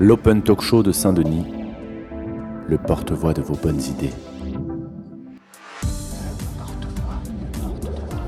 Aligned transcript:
l'Open 0.00 0.42
Talk 0.42 0.60
Show 0.60 0.84
de 0.84 0.92
Saint-Denis, 0.92 1.44
le 2.68 2.78
porte-voix 2.78 3.34
de 3.34 3.42
vos 3.42 3.56
bonnes 3.56 3.80
idées. 3.80 4.12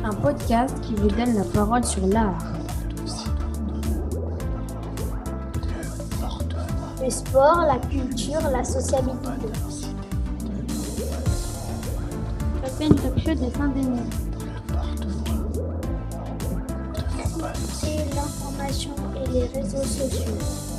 Un 0.03 0.13
podcast 0.15 0.75
qui 0.81 0.97
vous 0.97 1.07
donne 1.07 1.35
la 1.35 1.45
parole 1.45 1.85
sur 1.85 2.05
l'art. 2.09 2.39
Le 7.01 7.09
sport, 7.09 7.65
la 7.69 7.79
culture, 7.89 8.41
la 8.51 8.65
sociabilité. 8.65 9.29
L'Open 12.65 12.95
Talk 12.97 13.19
Show 13.21 13.35
de 13.35 13.57
Saint-Denis. 13.57 14.11
Et 17.87 18.15
l'information 18.15 18.91
et 19.25 19.31
les 19.31 19.47
réseaux 19.47 19.85
sociaux. 19.85 20.70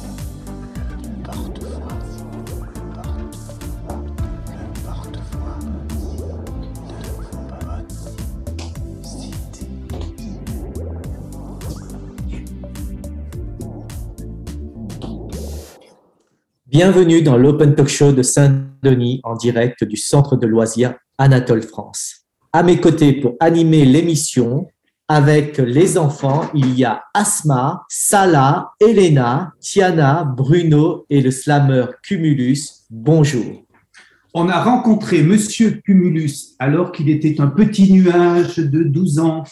Bienvenue 16.71 17.21
dans 17.21 17.35
l'Open 17.35 17.75
Talk 17.75 17.89
Show 17.89 18.13
de 18.13 18.23
Saint-Denis 18.23 19.19
en 19.25 19.35
direct 19.35 19.83
du 19.83 19.97
centre 19.97 20.37
de 20.37 20.47
loisirs 20.47 20.93
Anatole 21.17 21.63
France. 21.63 22.21
À 22.53 22.63
mes 22.63 22.79
côtés 22.79 23.11
pour 23.11 23.35
animer 23.41 23.83
l'émission, 23.83 24.69
avec 25.09 25.57
les 25.57 25.97
enfants, 25.97 26.49
il 26.53 26.73
y 26.79 26.85
a 26.85 27.03
Asma, 27.13 27.83
Salah, 27.89 28.71
Elena, 28.79 29.51
Tiana, 29.59 30.23
Bruno 30.23 31.05
et 31.09 31.19
le 31.19 31.29
slammer 31.29 31.87
Cumulus. 32.03 32.85
Bonjour. 32.89 33.65
On 34.33 34.47
a 34.47 34.63
rencontré 34.63 35.23
Monsieur 35.23 35.81
Cumulus 35.83 36.55
alors 36.57 36.93
qu'il 36.93 37.09
était 37.09 37.41
un 37.41 37.47
petit 37.47 37.91
nuage 37.91 38.55
de 38.59 38.83
12 38.83 39.19
ans. 39.19 39.43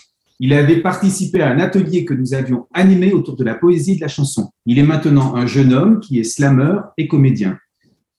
Il 0.42 0.54
avait 0.54 0.82
participé 0.82 1.42
à 1.42 1.50
un 1.50 1.60
atelier 1.60 2.06
que 2.06 2.14
nous 2.14 2.34
avions 2.34 2.68
animé 2.74 3.12
autour 3.12 3.36
de 3.36 3.44
la 3.44 3.56
poésie 3.56 3.94
et 3.94 3.96
de 3.96 4.02
la 4.02 4.08
chanson. 4.08 4.52
Il 4.66 4.80
est 4.80 4.84
maintenant 4.84 5.36
un 5.36 5.46
jeune 5.46 5.74
homme 5.74 6.00
qui 6.00 6.18
est 6.18 6.24
slammer 6.24 6.80
et 6.98 7.10
comédien. 7.10 7.58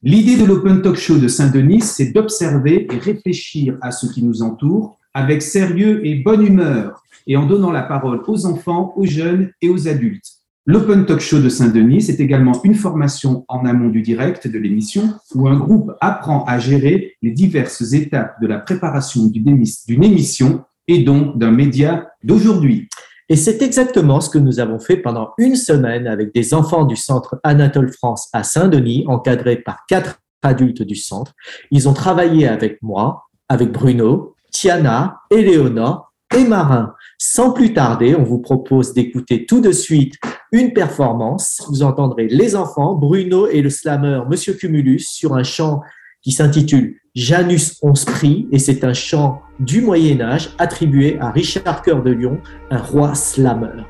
L'idée 0.02 0.36
de 0.36 0.44
l'Open 0.44 0.82
Talk 0.82 0.96
Show 0.96 1.18
de 1.18 1.28
Saint-Denis, 1.28 1.80
c'est 1.80 2.12
d'observer 2.12 2.86
et 2.92 2.98
réfléchir 2.98 3.78
à 3.80 3.90
ce 3.90 4.06
qui 4.06 4.22
nous 4.22 4.42
entoure 4.42 4.98
avec 5.14 5.40
sérieux 5.40 6.06
et 6.06 6.16
bonne 6.16 6.46
humeur 6.46 7.02
et 7.26 7.36
en 7.38 7.46
donnant 7.46 7.70
la 7.70 7.82
parole 7.82 8.20
aux 8.26 8.46
enfants, 8.46 8.92
aux 8.96 9.06
jeunes 9.06 9.52
et 9.62 9.70
aux 9.70 9.88
adultes. 9.88 10.40
L'Open 10.66 11.06
Talk 11.06 11.20
Show 11.20 11.40
de 11.40 11.48
Saint-Denis, 11.48 12.02
c'est 12.02 12.20
également 12.20 12.62
une 12.64 12.74
formation 12.74 13.46
en 13.48 13.64
amont 13.64 13.88
du 13.88 14.02
direct 14.02 14.46
de 14.46 14.58
l'émission 14.58 15.14
où 15.34 15.48
un 15.48 15.58
groupe 15.58 15.92
apprend 16.02 16.44
à 16.44 16.58
gérer 16.58 17.14
les 17.22 17.30
diverses 17.30 17.92
étapes 17.92 18.40
de 18.42 18.46
la 18.46 18.58
préparation 18.58 19.26
d'une 19.26 20.04
émission 20.04 20.64
et 20.90 20.98
donc 20.98 21.38
d'un 21.38 21.52
média 21.52 22.10
d'aujourd'hui. 22.24 22.88
Et 23.28 23.36
c'est 23.36 23.62
exactement 23.62 24.20
ce 24.20 24.28
que 24.28 24.38
nous 24.38 24.58
avons 24.58 24.80
fait 24.80 24.96
pendant 24.96 25.30
une 25.38 25.54
semaine 25.54 26.08
avec 26.08 26.34
des 26.34 26.52
enfants 26.52 26.84
du 26.84 26.96
centre 26.96 27.38
Anatole 27.44 27.92
France 27.92 28.28
à 28.32 28.42
Saint-Denis, 28.42 29.04
encadrés 29.06 29.56
par 29.56 29.86
quatre 29.88 30.18
adultes 30.42 30.82
du 30.82 30.96
centre. 30.96 31.32
Ils 31.70 31.88
ont 31.88 31.92
travaillé 31.92 32.48
avec 32.48 32.82
moi, 32.82 33.26
avec 33.48 33.70
Bruno, 33.70 34.34
Tiana, 34.50 35.20
Eleonore 35.30 36.12
et 36.36 36.42
Marin. 36.42 36.92
Sans 37.18 37.52
plus 37.52 37.72
tarder, 37.72 38.16
on 38.16 38.24
vous 38.24 38.40
propose 38.40 38.94
d'écouter 38.94 39.46
tout 39.46 39.60
de 39.60 39.70
suite 39.70 40.14
une 40.50 40.72
performance. 40.72 41.62
Vous 41.68 41.84
entendrez 41.84 42.26
les 42.26 42.56
enfants, 42.56 42.96
Bruno 42.96 43.46
et 43.46 43.62
le 43.62 43.70
slammer 43.70 44.22
Monsieur 44.28 44.54
Cumulus 44.54 45.06
sur 45.08 45.36
un 45.36 45.44
chant 45.44 45.82
qui 46.20 46.32
s'intitule 46.32 46.96
Janus 47.14 47.78
Onsprit 47.82 48.48
et 48.50 48.58
c'est 48.58 48.82
un 48.82 48.92
chant 48.92 49.40
du 49.60 49.82
Moyen 49.82 50.20
Âge 50.22 50.50
attribué 50.58 51.18
à 51.20 51.30
Richard 51.30 51.82
Cœur 51.82 52.02
de 52.02 52.10
Lion, 52.10 52.40
un 52.70 52.78
roi 52.78 53.14
slammer. 53.14 53.84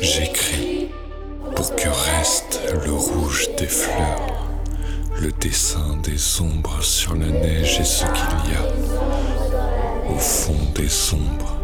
J'écris 0.00 0.90
pour 1.54 1.74
que 1.76 1.88
reste 2.18 2.60
le 2.84 2.92
rouge 2.92 3.48
des 3.56 3.66
fleurs, 3.66 4.48
le 5.22 5.30
dessin 5.30 5.96
des 6.02 6.40
ombres 6.40 6.82
sur 6.82 7.14
la 7.14 7.28
neige 7.28 7.78
et 7.80 7.84
ce 7.84 8.04
qu'il 8.04 8.52
y 8.52 8.56
a 8.56 10.12
au 10.12 10.18
fond 10.18 10.54
des 10.74 11.14
ombres, 11.14 11.56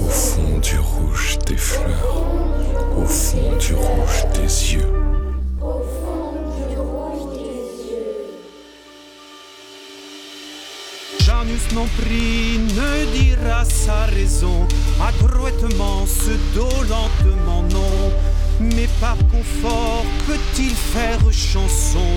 au 0.00 0.08
fond 0.08 0.58
du 0.62 0.78
rouge 0.78 1.38
des 1.46 1.56
fleurs, 1.56 2.24
au 2.96 3.04
fond 3.04 3.56
du 3.58 3.74
rouge 3.74 4.24
des 4.34 4.74
yeux. 4.74 5.17
Non 11.74 11.86
pris 11.98 12.58
ne 12.58 13.12
dira 13.12 13.64
sa 13.64 14.06
raison, 14.06 14.66
adroitement 15.00 16.06
ce 16.06 16.30
dos 16.54 16.82
lentement 16.88 17.62
non. 17.70 18.12
Mais 18.60 18.88
par 19.00 19.16
confort 19.30 20.04
peut-il 20.26 20.74
faire 20.74 21.20
chanson? 21.30 22.08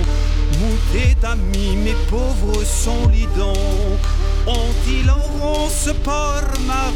Mouté 0.60 1.14
d'amis, 1.20 1.76
mes 1.76 1.96
pauvres 2.10 2.64
sont 2.64 3.08
lidons. 3.08 3.98
Ont-ils 4.46 5.06
Laurence 5.06 5.90
par 6.04 6.42
ma 6.66 6.90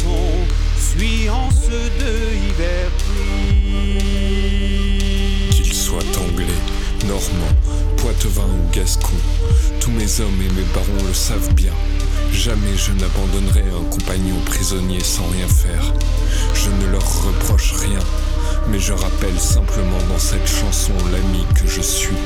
son 0.00 0.30
Suyant 0.78 1.50
ceux 1.50 1.90
de 2.02 2.12
hiver 2.48 2.90
soit 3.08 4.17
anglais, 7.08 7.32
normand, 7.32 7.96
poitevin 7.96 8.42
ou 8.44 8.74
gascon, 8.74 9.16
tous 9.80 9.90
mes 9.90 10.20
hommes 10.20 10.40
et 10.40 10.52
mes 10.54 10.66
barons 10.74 11.06
le 11.06 11.14
savent 11.14 11.54
bien. 11.54 11.72
Jamais 12.32 12.76
je 12.76 12.92
n'abandonnerai 12.92 13.62
un 13.62 13.90
compagnon 13.90 14.36
prisonnier 14.44 15.02
sans 15.02 15.26
rien 15.28 15.48
faire. 15.48 15.92
Je 16.54 16.70
ne 16.70 16.92
leur 16.92 17.24
reproche 17.24 17.74
rien, 17.74 18.00
mais 18.70 18.78
je 18.78 18.92
rappelle 18.92 19.38
simplement 19.38 19.98
dans 20.08 20.18
cette 20.18 20.46
chanson 20.46 20.92
l'ami 21.12 21.44
que 21.54 21.66
je 21.66 21.80
suis. 21.80 22.16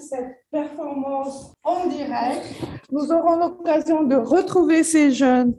Cette 0.00 0.44
performance 0.50 1.52
en 1.62 1.86
direct. 1.86 2.44
Nous 2.90 3.12
aurons 3.12 3.36
l'occasion 3.36 4.04
de 4.04 4.16
retrouver 4.16 4.82
ces 4.82 5.12
jeunes 5.12 5.54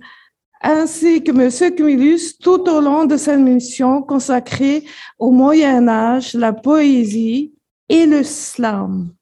ainsi 0.62 1.24
que 1.24 1.32
M. 1.32 1.76
Cumulus 1.76 2.38
tout 2.40 2.70
au 2.70 2.82
long 2.82 3.06
de 3.06 3.18
cette 3.18 3.40
mission 3.40 4.04
consacrée 4.04 4.84
au 5.18 5.32
Moyen 5.32 5.88
Âge, 5.88 6.34
la 6.34 6.54
poésie 6.54 7.54
et 7.90 8.06
le 8.06 8.24
slam. 8.24 9.14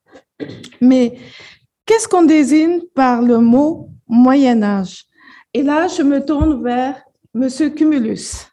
Mais 0.82 1.18
qu'est-ce 1.86 2.08
qu'on 2.08 2.24
désigne 2.24 2.82
par 2.94 3.22
le 3.22 3.40
mot 3.40 3.90
Moyen 4.08 4.64
Âge? 4.64 5.06
Et 5.54 5.64
là, 5.64 5.88
je 5.88 6.04
me 6.04 6.24
tourne 6.24 6.64
vers 6.64 7.02
M. 7.34 7.50
Cumulus. 7.74 8.48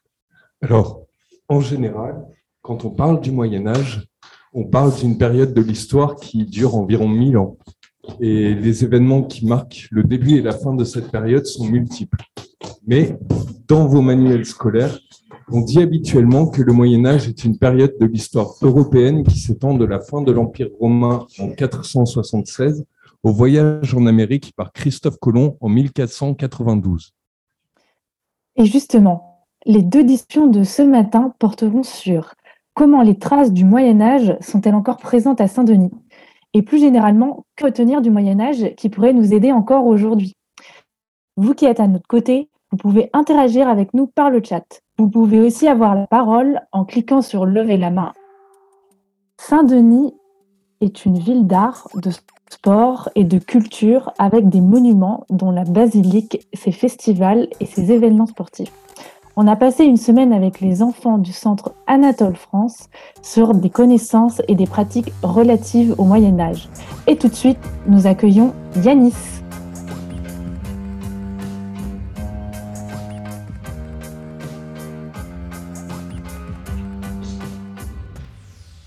Alors, 0.62 1.02
en 1.48 1.60
général, 1.60 2.26
quand 2.62 2.84
on 2.84 2.90
parle 2.90 3.20
du 3.20 3.30
Moyen 3.30 3.66
Âge, 3.66 4.06
on 4.56 4.64
parle 4.64 4.94
d'une 4.96 5.18
période 5.18 5.52
de 5.52 5.60
l'histoire 5.60 6.16
qui 6.16 6.46
dure 6.46 6.76
environ 6.76 7.08
1000 7.08 7.36
ans. 7.36 7.58
Et 8.20 8.54
les 8.54 8.84
événements 8.84 9.22
qui 9.22 9.44
marquent 9.44 9.86
le 9.90 10.02
début 10.02 10.38
et 10.38 10.42
la 10.42 10.52
fin 10.52 10.74
de 10.74 10.82
cette 10.82 11.10
période 11.10 11.44
sont 11.44 11.66
multiples. 11.66 12.22
Mais 12.86 13.18
dans 13.68 13.86
vos 13.86 14.00
manuels 14.00 14.46
scolaires, 14.46 14.98
on 15.52 15.60
dit 15.60 15.82
habituellement 15.82 16.46
que 16.46 16.62
le 16.62 16.72
Moyen 16.72 17.04
Âge 17.04 17.28
est 17.28 17.44
une 17.44 17.58
période 17.58 17.94
de 18.00 18.06
l'histoire 18.06 18.54
européenne 18.62 19.24
qui 19.24 19.38
s'étend 19.38 19.74
de 19.74 19.84
la 19.84 20.00
fin 20.00 20.22
de 20.22 20.32
l'Empire 20.32 20.70
romain 20.80 21.26
en 21.38 21.50
476 21.50 22.86
au 23.22 23.32
voyage 23.32 23.94
en 23.94 24.06
Amérique 24.06 24.54
par 24.56 24.72
Christophe 24.72 25.18
Colomb 25.18 25.58
en 25.60 25.68
1492. 25.68 27.12
Et 28.56 28.64
justement, 28.64 29.44
les 29.66 29.82
deux 29.82 30.02
discussions 30.02 30.46
de 30.46 30.64
ce 30.64 30.80
matin 30.80 31.34
porteront 31.38 31.82
sur 31.82 32.34
comment 32.76 33.02
les 33.02 33.18
traces 33.18 33.52
du 33.52 33.64
Moyen 33.64 34.00
Âge 34.00 34.36
sont-elles 34.40 34.74
encore 34.74 34.98
présentes 34.98 35.40
à 35.40 35.48
Saint-Denis? 35.48 35.90
Et 36.52 36.62
plus 36.62 36.78
généralement, 36.78 37.44
que 37.56 37.64
retenir 37.64 38.02
du 38.02 38.10
Moyen 38.10 38.38
Âge 38.38 38.74
qui 38.76 38.90
pourrait 38.90 39.14
nous 39.14 39.34
aider 39.34 39.50
encore 39.50 39.86
aujourd'hui? 39.86 40.34
Vous 41.36 41.54
qui 41.54 41.64
êtes 41.64 41.80
à 41.80 41.88
notre 41.88 42.06
côté, 42.06 42.48
Vous 42.72 42.76
pouvez 42.78 43.10
interagir 43.12 43.68
avec 43.68 43.94
nous 43.94 44.08
par 44.08 44.28
le 44.28 44.42
chat. 44.42 44.82
Vous 44.98 45.08
pouvez 45.08 45.38
aussi 45.38 45.68
avoir 45.68 45.94
la 45.94 46.08
parole 46.08 46.60
en 46.72 46.84
cliquant 46.84 47.22
sur 47.22 47.46
lever 47.46 47.76
la 47.76 47.90
main. 47.90 48.12
Saint-Denis 49.40 50.12
est 50.80 51.06
une 51.06 51.16
ville 51.16 51.46
d'art, 51.46 51.88
de 51.94 52.10
sport 52.50 53.08
et 53.14 53.22
de 53.22 53.38
culture 53.38 54.12
avec 54.18 54.48
des 54.48 54.60
monuments 54.60 55.24
dont 55.30 55.52
la 55.52 55.62
basilique, 55.62 56.48
ses 56.54 56.72
festivals 56.72 57.48
et 57.60 57.66
ses 57.66 57.92
événements 57.92 58.26
sportifs. 58.26 58.72
On 59.38 59.46
a 59.48 59.54
passé 59.54 59.84
une 59.84 59.98
semaine 59.98 60.32
avec 60.32 60.60
les 60.60 60.80
enfants 60.80 61.18
du 61.18 61.30
centre 61.30 61.74
Anatole 61.86 62.36
France 62.36 62.88
sur 63.20 63.52
des 63.52 63.68
connaissances 63.68 64.40
et 64.48 64.54
des 64.54 64.64
pratiques 64.66 65.12
relatives 65.22 65.94
au 65.98 66.04
Moyen 66.04 66.40
Âge. 66.40 66.70
Et 67.06 67.18
tout 67.18 67.28
de 67.28 67.34
suite, 67.34 67.58
nous 67.86 68.06
accueillons 68.06 68.54
Yanis. 68.82 69.12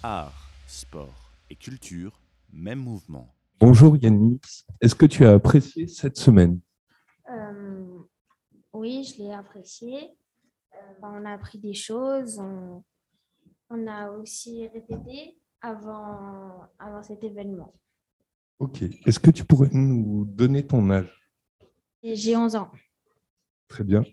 Art, 0.02 0.50
sport 0.66 1.31
et 1.52 1.56
culture, 1.56 2.19
même 2.52 2.80
mouvement. 2.80 3.28
Bonjour 3.60 3.98
Yanis, 3.98 4.42
est-ce 4.81 4.95
que 4.95 5.06
tu 5.06 5.28
as 5.28 5.34
apprécié 5.34 5.86
cette 5.86 6.18
semaine? 6.18 6.60
Euh, 7.31 8.00
oui, 8.74 9.04
je 9.04 9.22
l'ai 9.22 9.31
apprécié. 9.31 10.10
Euh, 10.75 10.77
ben, 11.01 11.19
on 11.21 11.25
a 11.25 11.33
appris 11.33 11.57
des 11.60 11.74
choses. 11.74 12.39
On, 12.39 12.83
on 13.69 13.88
a 13.88 14.12
aussi 14.12 14.68
répété 14.68 15.38
avant, 15.62 16.62
avant 16.77 17.04
cet 17.04 17.24
événement. 17.24 17.74
Ok, 18.60 18.81
est-ce 19.06 19.19
que 19.19 19.31
tu 19.31 19.45
pourrais 19.45 19.69
nous 19.71 20.25
donner 20.25 20.66
ton 20.66 20.89
âge? 20.89 21.31
J'ai 22.04 22.36
11 22.36 22.56
ans. 22.56 22.71
Très 23.68 23.83
bien. 23.83 24.04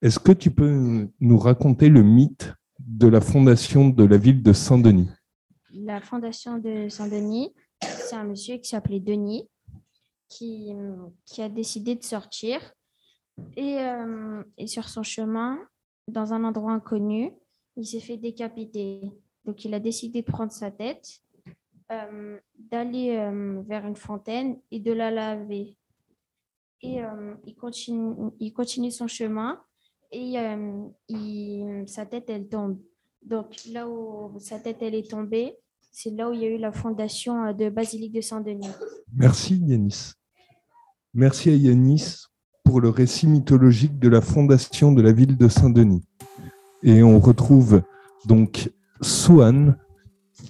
Est-ce 0.00 0.18
que 0.18 0.32
tu 0.32 0.50
peux 0.50 1.08
nous 1.20 1.38
raconter 1.38 1.88
le 1.88 2.02
mythe 2.02 2.54
de 2.78 3.06
la 3.06 3.20
fondation 3.20 3.88
de 3.90 4.04
la 4.04 4.16
ville 4.16 4.42
de 4.42 4.52
Saint-Denis? 4.52 5.10
La 5.72 6.00
fondation 6.00 6.58
de 6.58 6.88
Saint-Denis, 6.88 7.54
c'est 7.82 8.16
un 8.16 8.24
monsieur 8.24 8.56
qui 8.56 8.70
s'appelait 8.70 9.00
Denis 9.00 9.48
qui, 10.28 10.72
qui 11.26 11.42
a 11.42 11.48
décidé 11.48 11.96
de 11.96 12.02
sortir. 12.02 12.60
Et, 13.56 13.78
euh, 13.78 14.42
et 14.58 14.66
sur 14.66 14.88
son 14.88 15.02
chemin, 15.02 15.58
dans 16.08 16.32
un 16.32 16.44
endroit 16.44 16.72
inconnu, 16.72 17.32
il 17.76 17.86
s'est 17.86 18.00
fait 18.00 18.16
décapiter. 18.16 19.12
Donc 19.44 19.64
il 19.64 19.74
a 19.74 19.80
décidé 19.80 20.22
de 20.22 20.30
prendre 20.30 20.52
sa 20.52 20.70
tête, 20.70 21.20
euh, 21.90 22.38
d'aller 22.58 23.16
euh, 23.16 23.62
vers 23.62 23.86
une 23.86 23.96
fontaine 23.96 24.58
et 24.70 24.80
de 24.80 24.92
la 24.92 25.10
laver. 25.10 25.76
Et 26.82 27.00
il, 27.44 27.54
continue, 27.56 28.30
il 28.38 28.54
continue 28.54 28.90
son 28.90 29.06
chemin 29.06 29.62
et 30.10 30.32
sa 31.86 32.06
tête, 32.06 32.30
elle 32.30 32.48
tombe. 32.48 32.80
Donc 33.20 33.54
là 33.70 33.86
où 33.86 34.38
sa 34.38 34.58
tête, 34.58 34.78
elle 34.80 34.94
est 34.94 35.10
tombée, 35.10 35.58
c'est 35.92 36.08
là 36.08 36.30
où 36.30 36.32
il 36.32 36.40
y 36.40 36.46
a 36.46 36.48
eu 36.48 36.56
la 36.56 36.72
fondation 36.72 37.52
de 37.52 37.68
Basilique 37.68 38.14
de 38.14 38.22
Saint-Denis. 38.22 38.70
Merci 39.12 39.58
Yanis. 39.58 40.12
Merci 41.12 41.50
à 41.50 41.54
Yanis 41.54 42.29
pour 42.70 42.80
le 42.80 42.88
récit 42.88 43.26
mythologique 43.26 43.98
de 43.98 44.08
la 44.08 44.20
fondation 44.20 44.92
de 44.92 45.02
la 45.02 45.10
ville 45.10 45.36
de 45.36 45.48
Saint-Denis. 45.48 46.04
Et 46.84 47.02
on 47.02 47.18
retrouve 47.18 47.82
donc 48.26 48.70
Souane 49.00 49.76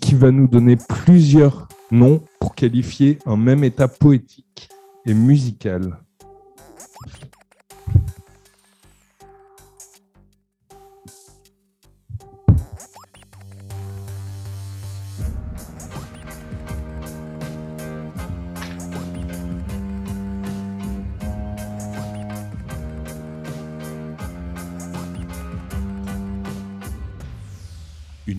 qui 0.02 0.14
va 0.14 0.30
nous 0.30 0.46
donner 0.46 0.76
plusieurs 0.76 1.66
noms 1.90 2.20
pour 2.38 2.54
qualifier 2.54 3.18
un 3.24 3.38
même 3.38 3.64
état 3.64 3.88
poétique 3.88 4.68
et 5.06 5.14
musical. 5.14 5.96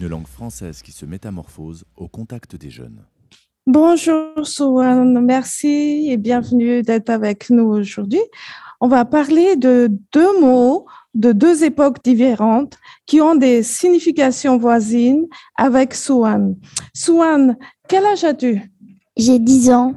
Une 0.01 0.07
langue 0.07 0.25
française 0.25 0.81
qui 0.81 0.92
se 0.92 1.06
métamorphose 1.06 1.86
au 1.95 2.07
contact 2.07 2.56
des 2.56 2.71
jeunes. 2.71 3.06
Bonjour 3.68 4.48
Souane, 4.48 5.24
merci 5.24 6.07
et 6.09 6.18
bienvenue 6.18 6.81
d'être 6.81 7.12
avec 7.12 7.51
nous 7.51 7.65
aujourd'hui. 7.65 8.21
On 8.80 8.88
va 8.88 9.06
parler 9.06 9.56
de 9.57 9.92
deux 10.12 10.42
mots 10.42 10.88
de 11.13 11.33
deux 11.33 11.63
époques 11.63 12.03
différentes 12.03 12.80
qui 13.06 13.21
ont 13.21 13.36
des 13.36 13.62
significations 13.62 14.57
voisines 14.57 15.27
avec 15.56 15.94
Souane. 15.94 16.56
Souane, 16.95 17.56
quel 17.88 18.04
âge 18.04 18.24
as-tu? 18.24 18.59
J'ai 19.18 19.38
10 19.38 19.69
ans. 19.69 19.94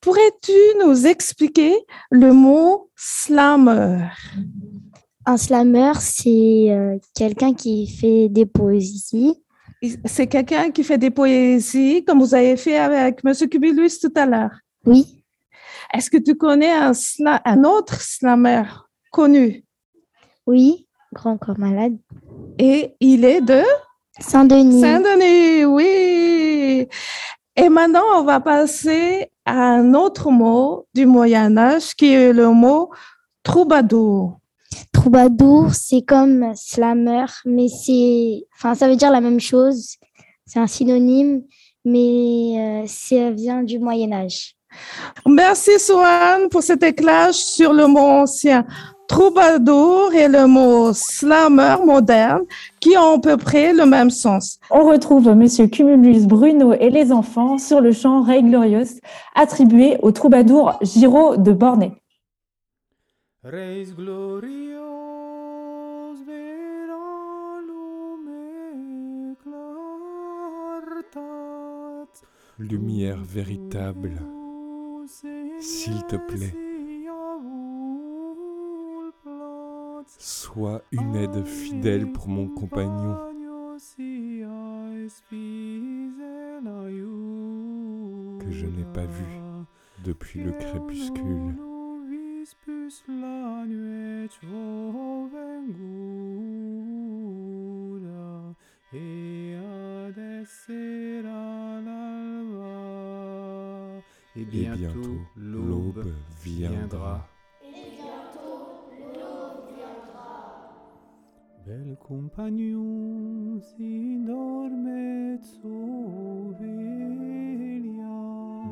Pourrais-tu 0.00 0.52
nous 0.82 1.06
expliquer 1.06 1.76
le 2.10 2.32
mot 2.32 2.88
slammer? 2.96 4.08
Un 5.28 5.36
slammer, 5.36 5.92
c'est 6.00 6.68
euh, 6.70 6.96
quelqu'un 7.14 7.52
qui 7.52 7.86
fait 7.86 8.30
des 8.30 8.46
poésies. 8.46 9.34
C'est 10.06 10.26
quelqu'un 10.26 10.70
qui 10.70 10.82
fait 10.82 10.96
des 10.96 11.10
poésies, 11.10 12.02
comme 12.02 12.20
vous 12.20 12.34
avez 12.34 12.56
fait 12.56 12.78
avec 12.78 13.20
M. 13.22 13.34
Cubulus 13.50 14.00
tout 14.00 14.12
à 14.16 14.24
l'heure. 14.24 14.58
Oui. 14.86 15.22
Est-ce 15.92 16.08
que 16.08 16.16
tu 16.16 16.34
connais 16.34 16.70
un, 16.70 16.92
sla- 16.92 17.42
un 17.44 17.62
autre 17.64 18.00
slammer 18.00 18.62
connu? 19.12 19.64
Oui, 20.46 20.88
grand 21.12 21.36
corps 21.36 21.58
malade. 21.58 21.98
Et 22.58 22.94
il 22.98 23.26
est 23.26 23.42
de? 23.42 23.62
Saint-Denis. 24.18 24.80
Saint-Denis, 24.80 25.66
oui. 25.66 26.88
Et 27.54 27.68
maintenant, 27.68 28.04
on 28.16 28.24
va 28.24 28.40
passer 28.40 29.30
à 29.44 29.52
un 29.74 29.92
autre 29.92 30.30
mot 30.30 30.86
du 30.94 31.04
Moyen 31.04 31.58
Âge 31.58 31.94
qui 31.94 32.14
est 32.14 32.32
le 32.32 32.48
mot 32.48 32.88
troubadour. 33.42 34.40
Troubadour, 34.92 35.74
c'est 35.74 36.02
comme 36.02 36.52
slammer, 36.54 37.26
mais 37.44 37.68
c'est, 37.68 38.46
enfin, 38.56 38.74
ça 38.74 38.88
veut 38.88 38.96
dire 38.96 39.10
la 39.10 39.20
même 39.20 39.40
chose. 39.40 39.96
C'est 40.46 40.58
un 40.58 40.66
synonyme, 40.66 41.42
mais 41.84 42.82
euh, 42.82 42.86
ça 42.86 43.30
vient 43.30 43.62
du 43.62 43.78
Moyen 43.78 44.12
Âge. 44.12 44.54
Merci 45.26 45.78
Swan 45.78 46.48
pour 46.50 46.62
cet 46.62 46.82
éclairage 46.82 47.36
sur 47.36 47.72
le 47.72 47.86
mot 47.86 48.00
ancien 48.00 48.66
troubadour 49.08 50.12
et 50.12 50.28
le 50.28 50.46
mot 50.46 50.92
slammer 50.92 51.76
moderne 51.84 52.42
qui 52.78 52.96
ont 52.98 53.16
à 53.16 53.18
peu 53.18 53.36
près 53.38 53.72
le 53.72 53.86
même 53.86 54.10
sens. 54.10 54.58
On 54.70 54.84
retrouve 54.84 55.34
Monsieur 55.34 55.66
Cumulus 55.66 56.26
Bruno 56.26 56.74
et 56.74 56.90
les 56.90 57.10
enfants 57.10 57.56
sur 57.56 57.80
le 57.80 57.92
chant 57.92 58.22
Rei 58.22 58.42
Glorious 58.42 59.00
attribué 59.34 59.96
au 60.02 60.12
troubadour 60.12 60.78
Giraud 60.82 61.38
de 61.38 61.52
Bornay. 61.52 61.92
Reis. 63.50 63.94
Lumière 72.58 73.24
véritable, 73.24 74.20
s'il 75.60 76.02
te 76.04 76.16
plaît, 76.16 76.54
sois 80.18 80.82
une 80.92 81.14
aide 81.16 81.44
fidèle 81.46 82.12
pour 82.12 82.28
mon 82.28 82.48
compagnon. 82.48 83.16
Que 88.40 88.50
je 88.50 88.66
n'ai 88.66 88.84
pas 88.92 89.06
vu 89.06 89.24
depuis 90.04 90.42
le 90.42 90.52
crépuscule. 90.52 91.54
Venguda 95.30 96.08
et 98.94 99.56
adessera 100.06 101.80
l'alba. 101.84 102.78
Et 104.36 104.40
Et 104.40 104.44
bientôt 104.46 104.78
bientôt 104.78 105.20
l'aube 105.36 105.96
l'aube 105.96 106.06
viendra. 106.42 107.28
Bel 111.66 111.96
compagnon 112.00 113.60
si 113.60 114.24
dormet 114.24 115.38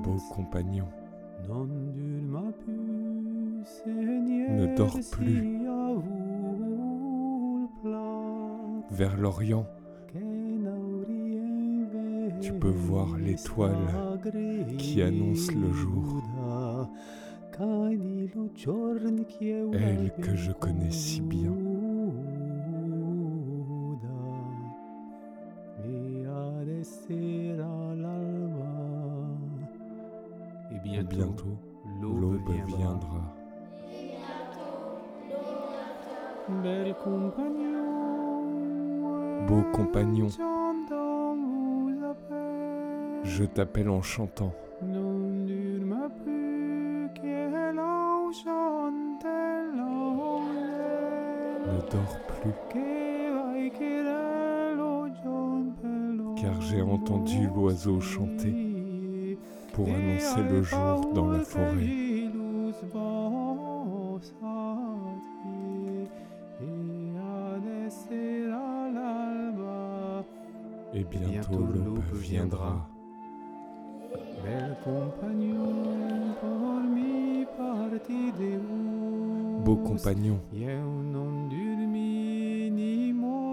Beau 0.03 0.19
compagnon, 0.35 0.89
non 1.47 1.67
dulma 1.93 2.53
Ne 3.87 4.77
dors 4.77 4.99
plus. 5.11 5.57
vers 8.91 9.17
l'Orient, 9.17 9.67
tu 12.41 12.53
peux 12.53 12.69
voir 12.69 13.17
l'étoile 13.19 13.77
qui 14.79 15.03
annonce 15.03 15.53
le 15.53 15.71
jour. 15.73 16.23
Elle 19.73 20.13
que 20.23 20.35
je 20.35 20.53
connais 20.53 20.91
si 20.91 21.21
bien. 21.21 21.53
Je 43.25 43.45
t'appelle 43.45 43.91
en 43.91 44.03
chantant. 44.03 44.53
Ne 44.83 45.01
dors 51.91 52.19
plus, 52.29 52.53
car 56.41 56.61
j'ai 56.61 56.83
entendu 56.83 57.49
l'oiseau 57.55 58.01
chanter 58.01 59.39
pour 59.73 59.89
annoncer 59.89 60.43
le 60.51 60.63
jour 60.63 61.13
dans 61.15 61.29
la 61.29 61.41
forêt. 61.41 62.06
Viendra. 72.29 72.89
Beau 79.65 79.77
compagnon, 79.77 80.41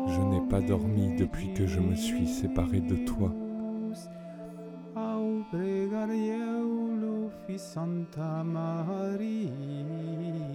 je 0.08 0.22
n'ai 0.22 0.50
pas 0.50 0.62
dormi 0.62 1.16
depuis 1.18 1.54
que 1.54 1.66
je 1.66 1.80
me 1.80 1.96
suis 1.96 2.28
séparé 2.28 2.80
de 2.82 2.96
toi. 3.06 3.32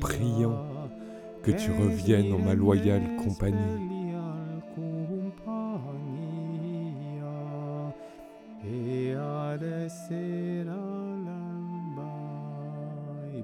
Priant 0.01 0.65
que 1.43 1.51
tu 1.53 1.71
reviennes 1.71 2.33
en 2.33 2.39
ma 2.39 2.55
loyale 2.55 3.17
compagnie. 3.25 3.88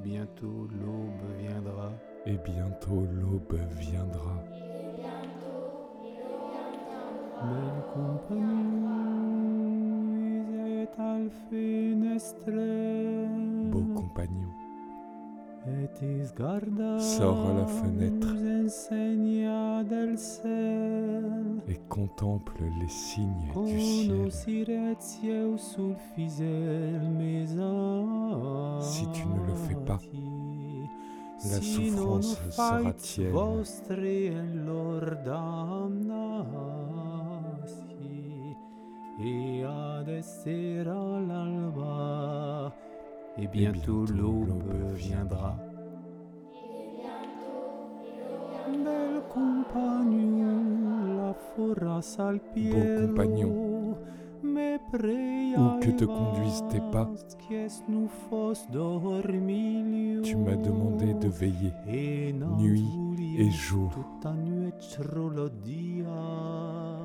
Bientôt 0.05 0.69
l'aube 0.71 1.27
viendra. 1.39 1.91
Et 2.27 2.37
bientôt 2.37 3.07
l'aube 3.11 3.59
viendra. 3.79 4.45
Bel 7.43 7.83
compagnon, 7.93 8.55
et 10.67 10.89
al 10.99 11.31
finestre. 11.49 12.61
Beau 13.71 13.85
compagnon, 13.95 14.53
Sors 17.01 17.47
à 17.51 17.55
la 17.55 17.67
fenêtre. 17.67 18.29
et 21.69 21.81
contemple 21.89 22.55
les 22.81 22.89
signes 22.89 23.51
du 23.65 23.81
ciel. 23.81 24.25
Si 28.81 29.07
tu 29.13 29.27
ne 29.27 29.47
le 29.47 29.55
fais 29.55 29.75
pas, 29.87 29.99
la 31.45 31.61
souffrance 31.63 32.37
sera 32.51 32.93
tienne. 32.95 33.33
Et 43.39 43.47
bientôt, 43.47 44.05
bientôt 44.05 44.15
l'aube 44.15 44.95
viendra. 44.95 45.57
Bel 48.67 49.23
compagnon, 49.33 51.17
la 51.17 51.35
forras 51.35 52.17
al 52.19 52.41
pied. 52.53 52.73
compagnon, 53.07 53.97
où 54.45 55.81
que 55.81 55.91
te 55.91 56.05
conduisent 56.05 56.65
tes 56.71 56.81
pas, 56.93 57.11
tu 60.23 60.37
m'as 60.37 60.57
demandé 60.57 61.15
de 61.15 61.29
veiller 61.29 61.73
nuit 62.59 62.85
et 63.39 63.51
jour. 63.51 63.91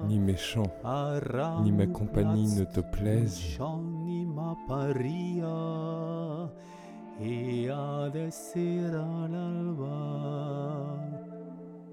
Ni 0.08 0.20
mes 0.20 0.38
chants, 0.38 0.72
ni 1.64 1.72
ma 1.72 1.88
compagnie 1.88 2.56
ne 2.56 2.66
te 2.66 2.82
plaisent. 2.82 3.60
Et 7.22 7.68
l'alba. 9.32 9.90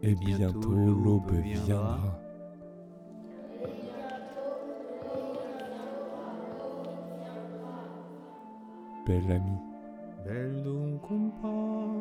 Et 0.03 0.15
bientôt 0.15 0.71
l'aube 0.71 1.33
viendra. 1.33 1.99
Belle 9.07 9.31
amie, 9.31 9.61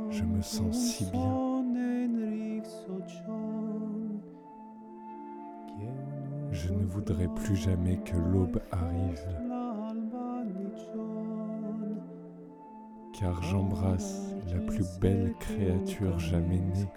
je 0.10 0.24
me 0.24 0.42
sens 0.42 0.76
si 0.76 1.06
bien. 1.12 1.56
Je 6.52 6.72
ne 6.72 6.86
voudrais 6.86 7.28
plus 7.28 7.56
jamais 7.56 7.98
que 7.98 8.16
l'aube 8.16 8.62
arrive, 8.72 9.28
car 13.20 13.42
j'embrasse 13.44 14.34
la 14.52 14.60
plus 14.60 15.00
belle 15.00 15.34
créature 15.40 16.20
jamais 16.20 16.60
née. 16.60 16.88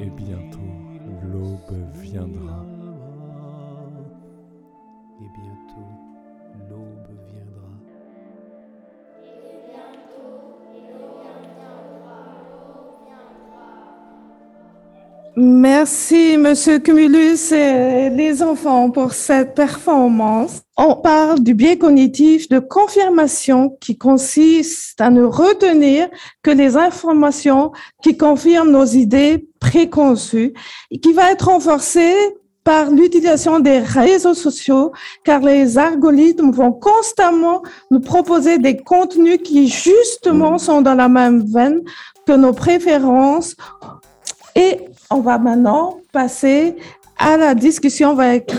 Et 0.00 0.10
bientôt 0.10 0.60
l'aube 1.22 1.92
viendra. 1.94 2.73
Merci, 15.36 16.36
Monsieur 16.38 16.78
Cumulus 16.78 17.50
et 17.50 18.08
les 18.08 18.40
enfants 18.40 18.90
pour 18.90 19.14
cette 19.14 19.56
performance. 19.56 20.62
On 20.76 20.94
parle 20.94 21.40
du 21.40 21.54
biais 21.54 21.76
cognitif 21.76 22.48
de 22.48 22.60
confirmation 22.60 23.76
qui 23.80 23.98
consiste 23.98 25.00
à 25.00 25.10
ne 25.10 25.24
retenir 25.24 26.08
que 26.44 26.52
les 26.52 26.76
informations 26.76 27.72
qui 28.00 28.16
confirment 28.16 28.70
nos 28.70 28.84
idées 28.84 29.48
préconçues 29.58 30.54
et 30.92 31.00
qui 31.00 31.12
va 31.12 31.32
être 31.32 31.48
renforcé 31.48 32.14
par 32.62 32.92
l'utilisation 32.92 33.58
des 33.58 33.80
réseaux 33.80 34.34
sociaux, 34.34 34.92
car 35.24 35.40
les 35.40 35.78
algorithmes 35.78 36.52
vont 36.52 36.72
constamment 36.72 37.62
nous 37.90 38.00
proposer 38.00 38.58
des 38.58 38.76
contenus 38.76 39.40
qui 39.42 39.68
justement 39.68 40.58
sont 40.58 40.80
dans 40.80 40.94
la 40.94 41.08
même 41.08 41.44
veine 41.44 41.80
que 42.24 42.32
nos 42.32 42.52
préférences 42.52 43.56
et 44.54 44.80
on 45.10 45.20
va 45.20 45.38
maintenant 45.38 46.00
passer 46.12 46.76
à 47.16 47.36
la 47.36 47.54
discussion 47.54 48.18
avec 48.18 48.52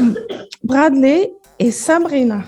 Bradley 0.63 1.33
et 1.59 1.71
Sabrina. 1.71 2.43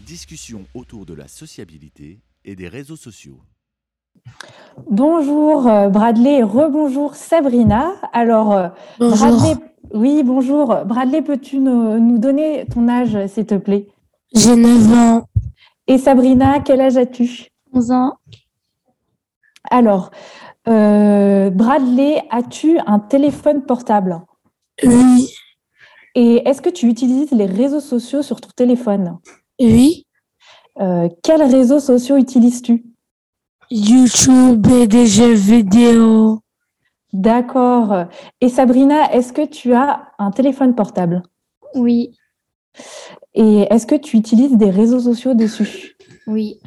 Discussion 0.00 0.66
autour 0.74 1.06
de 1.06 1.14
la 1.14 1.28
sociabilité 1.28 2.20
et 2.44 2.54
des 2.54 2.68
réseaux 2.68 2.96
sociaux. 2.96 3.40
Bonjour 4.90 5.66
euh, 5.68 5.88
Bradley 5.88 6.42
rebonjour 6.42 7.14
Sabrina. 7.14 7.92
Alors, 8.12 8.52
euh, 8.52 8.68
Bonjour. 8.98 9.16
Bradley, 9.18 9.54
oui, 9.92 10.22
bonjour. 10.24 10.84
Bradley, 10.84 11.22
peux-tu 11.22 11.58
nous, 11.58 11.98
nous 11.98 12.18
donner 12.18 12.66
ton 12.72 12.88
âge, 12.88 13.16
s'il 13.28 13.46
te 13.46 13.54
plaît? 13.54 13.88
J'ai 14.34 14.56
9 14.56 14.92
ans. 14.94 15.22
Et 15.86 15.98
Sabrina, 15.98 16.60
quel 16.60 16.80
âge 16.80 16.96
as-tu? 16.96 17.48
11 17.72 17.90
ans. 17.92 18.12
Alors, 19.70 20.10
Euh, 20.66 21.50
Bradley, 21.50 22.22
as-tu 22.30 22.78
un 22.86 22.98
téléphone 22.98 23.66
portable? 23.66 24.18
Oui. 24.82 25.28
Et 26.14 26.36
est-ce 26.48 26.62
que 26.62 26.70
tu 26.70 26.88
utilises 26.88 27.32
les 27.32 27.44
réseaux 27.44 27.80
sociaux 27.80 28.22
sur 28.22 28.40
ton 28.40 28.48
téléphone? 28.56 29.18
Oui. 29.60 30.06
Euh, 30.80 31.10
quels 31.22 31.42
réseaux 31.42 31.80
sociaux 31.80 32.16
utilises-tu? 32.16 32.82
YouTube 33.70 34.66
et 34.66 34.86
des 34.86 35.06
jeux 35.06 35.34
vidéo. 35.34 36.40
D'accord. 37.12 38.06
Et 38.40 38.48
Sabrina, 38.48 39.12
est-ce 39.12 39.32
que 39.32 39.46
tu 39.46 39.72
as 39.72 40.12
un 40.18 40.30
téléphone 40.30 40.74
portable? 40.74 41.22
Oui. 41.74 42.16
Et 43.34 43.66
est-ce 43.70 43.86
que 43.86 43.94
tu 43.94 44.16
utilises 44.16 44.56
des 44.56 44.70
réseaux 44.70 45.00
sociaux 45.00 45.34
dessus? 45.34 45.96
Oui. 46.26 46.60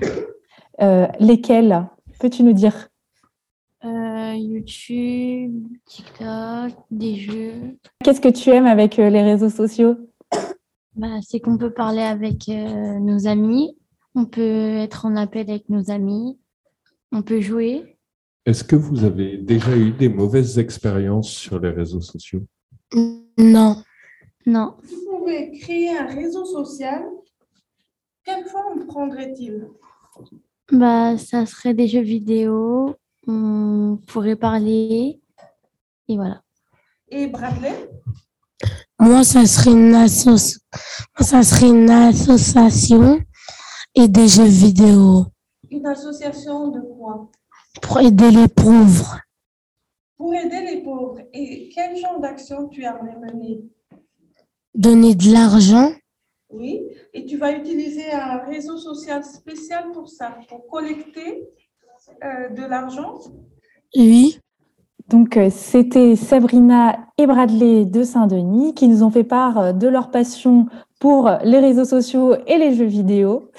Euh, 0.81 1.07
lesquels? 1.19 1.87
Peux-tu 2.19 2.43
nous 2.43 2.53
dire? 2.53 2.89
Euh, 3.85 4.33
YouTube, 4.35 5.67
TikTok, 5.85 6.73
des 6.89 7.15
jeux. 7.15 7.77
Qu'est-ce 8.03 8.21
que 8.21 8.29
tu 8.29 8.49
aimes 8.49 8.65
avec 8.65 8.99
euh, 8.99 9.09
les 9.09 9.21
réseaux 9.21 9.49
sociaux? 9.49 9.95
Bah, 10.95 11.19
c'est 11.21 11.39
qu'on 11.39 11.57
peut 11.57 11.73
parler 11.73 12.01
avec 12.01 12.49
euh, 12.49 12.99
nos 12.99 13.27
amis, 13.27 13.77
on 14.15 14.25
peut 14.25 14.77
être 14.77 15.05
en 15.05 15.15
appel 15.15 15.49
avec 15.49 15.69
nos 15.69 15.91
amis, 15.91 16.39
on 17.11 17.21
peut 17.21 17.41
jouer. 17.41 17.97
Est-ce 18.45 18.63
que 18.63 18.75
vous 18.75 19.03
avez 19.03 19.37
déjà 19.37 19.75
eu 19.75 19.91
des 19.91 20.09
mauvaises 20.09 20.57
expériences 20.57 21.29
sur 21.29 21.59
les 21.59 21.69
réseaux 21.69 22.01
sociaux? 22.01 22.43
Non. 23.37 23.83
Non. 24.45 24.75
Vous 24.83 25.17
pouvez 25.17 25.51
créer 25.59 25.97
un 25.97 26.05
réseau 26.05 26.45
social. 26.45 27.03
Quelle 28.23 28.45
forme 28.45 28.85
prendrait-il? 28.87 29.67
Bah, 30.71 31.17
ça 31.17 31.45
serait 31.45 31.73
des 31.73 31.87
jeux 31.87 32.01
vidéo, 32.01 32.95
on 33.27 33.99
pourrait 34.07 34.35
parler, 34.35 35.21
et 36.07 36.15
voilà. 36.15 36.41
Et 37.09 37.27
Bradley? 37.27 37.89
Moi, 38.99 39.23
ça 39.23 39.45
serait 39.45 39.71
une, 39.71 39.93
associ- 39.93 40.59
moi, 41.17 41.25
ça 41.25 41.43
serait 41.43 41.69
une 41.69 41.89
association 41.89 43.19
et 43.95 44.07
des 44.07 44.27
jeux 44.27 44.43
vidéo 44.47 45.27
Une 45.69 45.85
association 45.85 46.69
de 46.69 46.79
quoi? 46.79 47.29
Pour 47.81 47.99
aider 47.99 48.31
les 48.31 48.47
pauvres. 48.47 49.19
Pour 50.17 50.33
aider 50.33 50.61
les 50.61 50.81
pauvres. 50.81 51.19
Et 51.33 51.69
quel 51.69 51.97
genre 51.97 52.19
d'action 52.19 52.67
tu 52.69 52.83
aimerais 52.83 53.17
mener 53.19 53.63
Donner 54.73 55.15
de 55.15 55.31
l'argent. 55.31 55.91
Oui. 56.49 56.83
Et 57.13 57.25
tu 57.25 57.37
vas 57.37 57.51
utiliser 57.51 58.11
un 58.11 58.37
réseau 58.45 58.77
social 58.77 59.23
spécial 59.23 59.91
pour 59.91 60.07
ça, 60.07 60.37
pour 60.47 60.67
collecter 60.67 61.49
euh, 62.23 62.49
de 62.49 62.61
l'argent? 62.61 63.19
Oui. 63.95 64.39
Donc, 65.09 65.37
euh, 65.37 65.49
c'était 65.49 66.15
Sabrina 66.15 67.07
et 67.17 67.27
Bradley 67.27 67.85
de 67.85 68.03
Saint-Denis 68.03 68.73
qui 68.73 68.87
nous 68.87 69.03
ont 69.03 69.11
fait 69.11 69.23
part 69.23 69.57
euh, 69.57 69.71
de 69.73 69.87
leur 69.87 70.11
passion 70.11 70.67
pour 70.99 71.29
les 71.43 71.59
réseaux 71.59 71.85
sociaux 71.85 72.35
et 72.47 72.57
les 72.57 72.73
jeux 72.73 72.85
vidéo. 72.85 73.51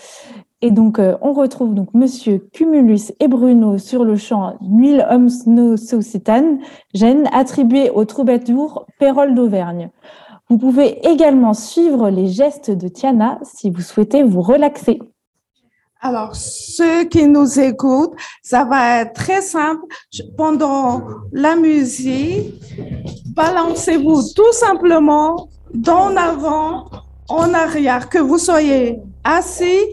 Et 0.60 0.72
donc, 0.72 0.98
euh, 0.98 1.16
on 1.22 1.32
retrouve 1.32 1.74
donc 1.74 1.94
Monsieur 1.94 2.38
Cumulus 2.52 3.12
et 3.20 3.28
Bruno 3.28 3.78
sur 3.78 4.04
le 4.04 4.16
chant 4.16 4.56
Nuil 4.60 5.06
Homs 5.08 5.30
No 5.46 5.76
Societan, 5.76 6.58
gène 6.94 7.28
attribué 7.32 7.90
au 7.90 8.04
troubadour 8.04 8.84
Pérol 8.98 9.36
d'Auvergne. 9.36 9.90
Vous 10.48 10.58
pouvez 10.58 11.06
également 11.06 11.54
suivre 11.54 12.10
les 12.10 12.26
gestes 12.26 12.72
de 12.72 12.88
Tiana 12.88 13.38
si 13.42 13.70
vous 13.70 13.82
souhaitez 13.82 14.24
vous 14.24 14.42
relaxer. 14.42 14.98
Alors, 16.00 16.34
ceux 16.34 17.04
qui 17.04 17.28
nous 17.28 17.60
écoutent, 17.60 18.14
ça 18.42 18.64
va 18.64 19.02
être 19.02 19.12
très 19.12 19.42
simple. 19.42 19.82
Pendant 20.36 21.02
la 21.32 21.54
musique, 21.54 22.54
balancez-vous 23.34 24.22
tout 24.34 24.52
simplement 24.52 25.48
d'en 25.74 26.16
avant, 26.16 26.86
en 27.28 27.52
arrière, 27.52 28.08
que 28.08 28.18
vous 28.18 28.38
soyez 28.38 29.00
assis 29.24 29.84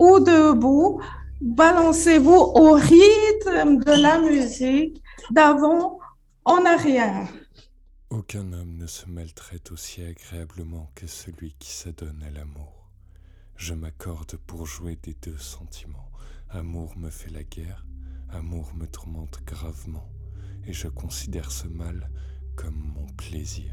ou 0.00 0.18
debout. 0.18 1.00
Balancez-vous 1.40 2.32
au 2.32 2.72
rythme 2.72 3.78
de 3.84 4.02
la 4.02 4.20
musique, 4.20 5.02
d'avant 5.30 5.98
en 6.44 6.64
arrière. 6.64 7.28
Aucun 8.10 8.52
homme 8.52 8.76
ne 8.76 8.86
se 8.86 9.06
maltraite 9.06 9.70
aussi 9.70 10.02
agréablement 10.02 10.90
que 10.94 11.06
celui 11.06 11.54
qui 11.58 11.70
s'adonne 11.70 12.22
à 12.26 12.30
l'amour. 12.30 12.90
Je 13.56 13.74
m'accorde 13.74 14.36
pour 14.46 14.66
jouer 14.66 14.98
des 15.02 15.14
deux 15.22 15.38
sentiments. 15.38 16.10
Amour 16.48 16.96
me 16.96 17.10
fait 17.10 17.30
la 17.30 17.44
guerre, 17.44 17.86
amour 18.30 18.72
me 18.74 18.86
tourmente 18.86 19.40
gravement, 19.46 20.10
et 20.66 20.72
je 20.72 20.88
considère 20.88 21.52
ce 21.52 21.68
mal 21.68 22.10
comme 22.56 22.92
mon 22.96 23.06
plaisir. 23.14 23.72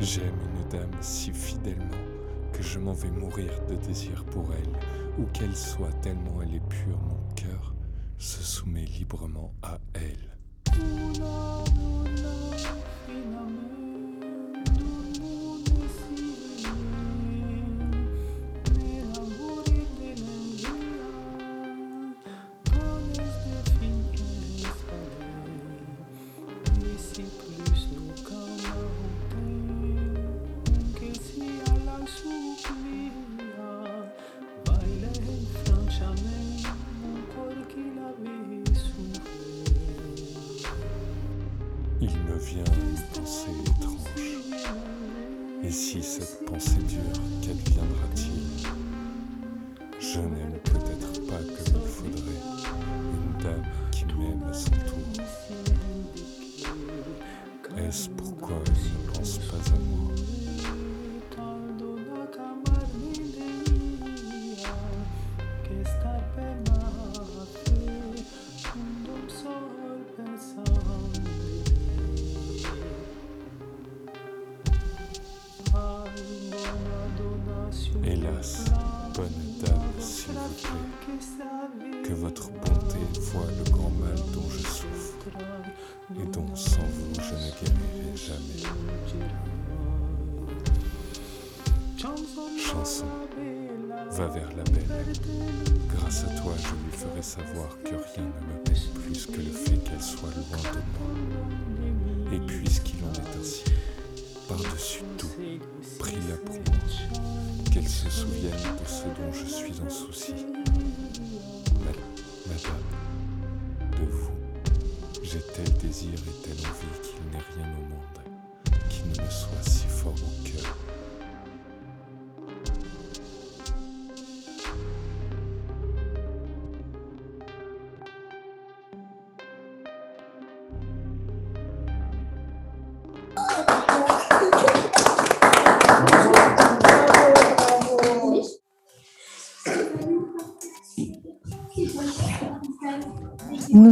J'aime 0.00 0.38
une 0.54 0.68
dame 0.68 0.90
si 1.00 1.32
fidèlement 1.32 1.84
que 2.52 2.62
je 2.62 2.78
m'en 2.78 2.92
vais 2.92 3.10
mourir 3.10 3.50
de 3.68 3.74
désir 3.74 4.24
pour 4.26 4.46
elle, 4.54 4.72
où 5.18 5.26
qu'elle 5.32 5.56
soit 5.56 5.92
tellement 6.02 6.40
elle 6.40 6.54
est 6.54 6.68
pure, 6.68 7.00
mon 7.00 7.34
cœur 7.34 7.74
se 8.16 8.42
soumet 8.42 8.84
librement 8.84 9.52
à 9.62 9.78
elle. 9.94 10.36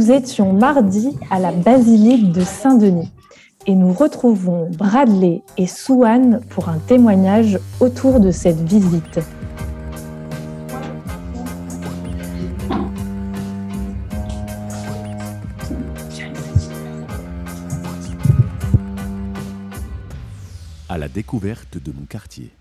Nous 0.07 0.13
étions 0.13 0.53
mardi 0.53 1.17
à 1.29 1.37
la 1.37 1.51
basilique 1.51 2.31
de 2.31 2.39
Saint-Denis 2.39 3.11
et 3.65 3.75
nous 3.75 3.91
retrouvons 3.91 4.69
Bradley 4.69 5.41
et 5.57 5.67
Souane 5.67 6.39
pour 6.49 6.69
un 6.69 6.77
témoignage 6.77 7.59
autour 7.81 8.21
de 8.21 8.31
cette 8.31 8.61
visite. 8.61 9.19
À 20.87 20.97
la 20.97 21.09
découverte 21.09 21.83
de 21.83 21.91
mon 21.91 22.05
quartier. 22.05 22.51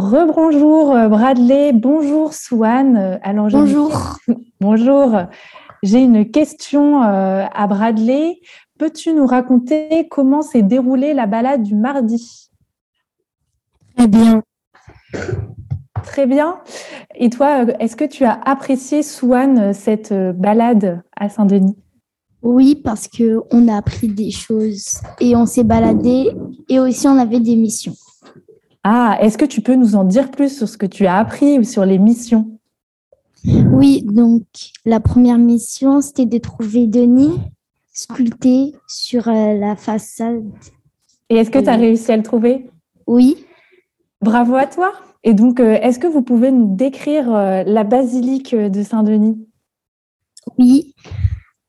Rebonjour 0.00 0.96
euh, 0.96 1.08
Bradley, 1.08 1.72
bonjour 1.74 2.32
Souane. 2.32 2.96
Euh, 2.96 3.18
Alors, 3.22 3.48
une 3.48 3.60
Bonjour. 3.60 4.16
Bonjour. 4.60 5.14
J'ai 5.82 5.98
une 5.98 6.30
question 6.30 7.02
euh, 7.02 7.44
à 7.52 7.66
Bradley. 7.66 8.40
Peux-tu 8.78 9.12
nous 9.12 9.26
raconter 9.26 10.08
comment 10.10 10.40
s'est 10.40 10.62
déroulée 10.62 11.12
la 11.12 11.26
balade 11.26 11.62
du 11.62 11.74
mardi? 11.74 12.48
Très 13.94 14.08
bien. 14.08 14.42
Très 16.02 16.26
bien. 16.26 16.60
Et 17.14 17.28
toi, 17.28 17.64
est-ce 17.78 17.94
que 17.94 18.06
tu 18.06 18.24
as 18.24 18.40
apprécié, 18.46 19.00
euh, 19.00 19.72
cette 19.74 20.14
balade 20.14 21.02
à 21.14 21.28
Saint-Denis? 21.28 21.76
Oui, 22.42 22.74
parce 22.74 23.06
que 23.06 23.42
on 23.52 23.68
a 23.68 23.76
appris 23.76 24.08
des 24.08 24.30
choses 24.30 25.02
et 25.20 25.36
on 25.36 25.44
s'est 25.44 25.64
baladé 25.64 26.30
et 26.70 26.80
aussi 26.80 27.06
on 27.06 27.18
avait 27.18 27.40
des 27.40 27.56
missions. 27.56 27.92
Ah, 28.82 29.18
est-ce 29.20 29.36
que 29.36 29.44
tu 29.44 29.60
peux 29.60 29.74
nous 29.74 29.94
en 29.94 30.04
dire 30.04 30.30
plus 30.30 30.56
sur 30.56 30.68
ce 30.68 30.78
que 30.78 30.86
tu 30.86 31.06
as 31.06 31.18
appris 31.18 31.58
ou 31.58 31.64
sur 31.64 31.84
les 31.84 31.98
missions? 31.98 32.58
Oui, 33.44 34.02
donc 34.02 34.42
la 34.84 35.00
première 35.00 35.38
mission, 35.38 36.00
c'était 36.00 36.26
de 36.26 36.38
trouver 36.38 36.86
Denis 36.86 37.38
sculpté 37.92 38.74
sur 38.88 39.28
euh, 39.28 39.54
la 39.54 39.76
façade. 39.76 40.50
Et 41.28 41.36
est-ce 41.36 41.50
que 41.50 41.58
tu 41.58 41.68
as 41.68 41.76
réussi 41.76 42.10
à 42.12 42.16
le 42.16 42.22
trouver? 42.22 42.70
Oui. 43.06 43.44
Bravo 44.20 44.56
à 44.56 44.66
toi. 44.66 44.92
Et 45.22 45.34
donc, 45.34 45.60
euh, 45.60 45.78
est-ce 45.82 45.98
que 45.98 46.06
vous 46.06 46.22
pouvez 46.22 46.50
nous 46.50 46.74
décrire 46.74 47.34
euh, 47.34 47.62
la 47.64 47.84
basilique 47.84 48.54
de 48.54 48.82
Saint-Denis? 48.82 49.46
Oui. 50.58 50.94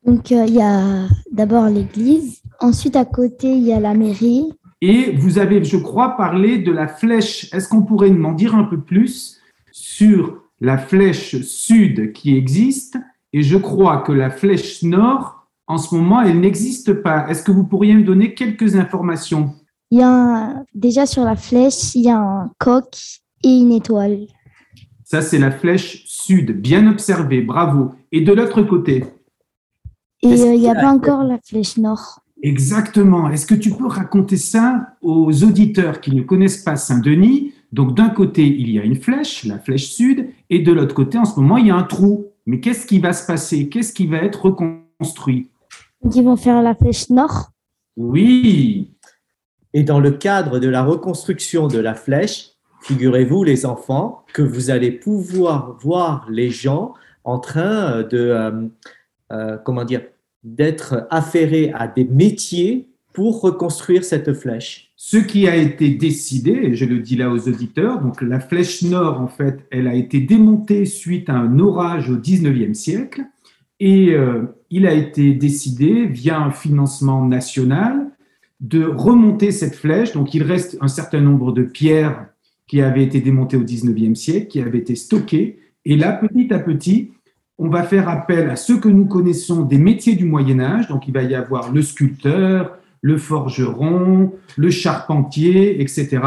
Donc 0.05 0.31
il 0.31 0.53
y 0.53 0.61
a 0.61 1.07
d'abord 1.31 1.65
l'église, 1.65 2.41
ensuite 2.59 2.95
à 2.95 3.05
côté 3.05 3.53
il 3.53 3.63
y 3.63 3.71
a 3.71 3.79
la 3.79 3.93
mairie. 3.93 4.51
Et 4.81 5.11
vous 5.11 5.37
avez, 5.37 5.63
je 5.63 5.77
crois, 5.77 6.17
parlé 6.17 6.57
de 6.57 6.71
la 6.71 6.87
flèche. 6.87 7.53
Est-ce 7.53 7.69
qu'on 7.69 7.83
pourrait 7.83 8.09
m'en 8.09 8.31
dire 8.33 8.55
un 8.55 8.63
peu 8.63 8.79
plus 8.79 9.39
sur 9.71 10.41
la 10.59 10.77
flèche 10.77 11.39
sud 11.41 12.13
qui 12.13 12.35
existe? 12.35 12.97
Et 13.33 13.43
je 13.43 13.57
crois 13.57 13.97
que 13.99 14.11
la 14.11 14.29
flèche 14.31 14.81
nord, 14.83 15.47
en 15.67 15.77
ce 15.77 15.93
moment, 15.95 16.21
elle 16.21 16.39
n'existe 16.39 16.93
pas. 16.93 17.27
Est-ce 17.29 17.43
que 17.43 17.51
vous 17.51 17.63
pourriez 17.63 17.93
me 17.93 18.03
donner 18.03 18.33
quelques 18.33 18.75
informations? 18.75 19.53
Il 19.91 19.99
y 19.99 20.03
a 20.03 20.09
un- 20.09 20.65
déjà 20.73 21.05
sur 21.05 21.23
la 21.25 21.35
flèche, 21.35 21.93
il 21.95 22.03
y 22.03 22.09
a 22.09 22.17
un 22.17 22.51
coq 22.57 22.97
et 23.43 23.49
une 23.59 23.71
étoile. 23.71 24.25
Ça, 25.03 25.21
c'est 25.21 25.37
la 25.39 25.51
flèche 25.51 26.03
sud. 26.07 26.59
Bien 26.59 26.89
observé, 26.89 27.41
bravo. 27.41 27.91
Et 28.11 28.21
de 28.21 28.33
l'autre 28.33 28.63
côté? 28.63 29.03
Et 30.23 30.31
euh, 30.41 30.53
il 30.55 30.61
n'y 30.61 30.69
a- 30.69 30.75
pas 30.75 30.91
encore 30.91 31.23
la 31.23 31.37
flèche 31.45 31.77
nord. 31.77 32.20
Exactement. 32.43 33.29
Est-ce 33.29 33.45
que 33.45 33.55
tu 33.55 33.71
peux 33.71 33.87
raconter 33.87 34.37
ça 34.37 34.95
aux 35.01 35.43
auditeurs 35.43 36.01
qui 36.01 36.15
ne 36.15 36.21
connaissent 36.21 36.63
pas 36.63 36.75
Saint-Denis? 36.75 37.53
Donc 37.71 37.95
d'un 37.95 38.09
côté, 38.09 38.45
il 38.45 38.69
y 38.71 38.79
a 38.79 38.83
une 38.83 38.95
flèche, 38.95 39.45
la 39.45 39.59
flèche 39.59 39.91
sud, 39.91 40.29
et 40.49 40.59
de 40.59 40.71
l'autre 40.71 40.95
côté, 40.95 41.17
en 41.17 41.25
ce 41.25 41.39
moment, 41.39 41.57
il 41.57 41.67
y 41.67 41.71
a 41.71 41.75
un 41.75 41.83
trou. 41.83 42.27
Mais 42.45 42.59
qu'est-ce 42.59 42.85
qui 42.87 42.99
va 42.99 43.13
se 43.13 43.25
passer? 43.25 43.69
Qu'est-ce 43.69 43.93
qui 43.93 44.07
va 44.07 44.17
être 44.17 44.45
reconstruit? 44.45 45.49
Ils 46.03 46.23
vont 46.23 46.35
faire 46.35 46.61
la 46.61 46.75
flèche 46.75 47.09
nord. 47.09 47.51
Oui. 47.95 48.89
Et 49.73 49.83
dans 49.83 49.99
le 49.99 50.11
cadre 50.11 50.59
de 50.59 50.67
la 50.67 50.83
reconstruction 50.83 51.67
de 51.67 51.79
la 51.79 51.93
flèche, 51.93 52.49
figurez-vous, 52.81 53.43
les 53.43 53.65
enfants, 53.65 54.25
que 54.33 54.41
vous 54.41 54.69
allez 54.69 54.91
pouvoir 54.91 55.77
voir 55.81 56.25
les 56.29 56.49
gens 56.49 56.93
en 57.23 57.39
train 57.39 58.01
de, 58.01 58.17
euh, 58.17 58.67
euh, 59.31 59.57
comment 59.63 59.85
dire, 59.85 60.01
d'être 60.43 61.07
affairés 61.09 61.71
à 61.73 61.87
des 61.87 62.05
métiers 62.05 62.87
pour 63.13 63.41
reconstruire 63.41 64.03
cette 64.03 64.33
flèche. 64.33 64.91
Ce 64.95 65.17
qui 65.17 65.47
a 65.47 65.55
été 65.55 65.89
décidé, 65.89 66.51
et 66.51 66.75
je 66.75 66.85
le 66.85 66.99
dis 66.99 67.15
là 67.15 67.29
aux 67.29 67.47
auditeurs, 67.47 67.99
donc 68.01 68.21
la 68.21 68.39
flèche 68.39 68.83
nord, 68.83 69.19
en 69.19 69.27
fait, 69.27 69.65
elle 69.71 69.87
a 69.87 69.95
été 69.95 70.19
démontée 70.19 70.85
suite 70.85 71.29
à 71.29 71.33
un 71.33 71.59
orage 71.59 72.09
au 72.09 72.17
19e 72.17 72.73
siècle, 72.73 73.23
et 73.79 74.13
euh, 74.13 74.43
il 74.69 74.85
a 74.85 74.93
été 74.93 75.33
décidé, 75.33 76.05
via 76.05 76.39
un 76.39 76.51
financement 76.51 77.25
national, 77.25 78.11
de 78.59 78.83
remonter 78.85 79.51
cette 79.51 79.75
flèche. 79.75 80.13
Donc 80.13 80.35
il 80.35 80.43
reste 80.43 80.77
un 80.81 80.87
certain 80.87 81.19
nombre 81.19 81.51
de 81.51 81.63
pierres 81.63 82.27
qui 82.67 82.81
avaient 82.81 83.03
été 83.03 83.19
démontées 83.19 83.57
au 83.57 83.63
19e 83.63 84.15
siècle, 84.15 84.47
qui 84.47 84.61
avaient 84.61 84.77
été 84.77 84.95
stockées, 84.95 85.59
et 85.83 85.97
là, 85.97 86.13
petit 86.13 86.53
à 86.53 86.59
petit, 86.59 87.11
on 87.63 87.69
va 87.69 87.83
faire 87.83 88.09
appel 88.09 88.49
à 88.49 88.55
ceux 88.55 88.79
que 88.79 88.89
nous 88.89 89.05
connaissons 89.05 89.61
des 89.61 89.77
métiers 89.77 90.15
du 90.15 90.25
Moyen 90.25 90.59
Âge. 90.59 90.87
Donc, 90.87 91.07
il 91.07 91.13
va 91.13 91.21
y 91.21 91.35
avoir 91.35 91.71
le 91.71 91.83
sculpteur, 91.83 92.75
le 93.03 93.19
forgeron, 93.19 94.33
le 94.57 94.69
charpentier, 94.71 95.79
etc. 95.79 96.21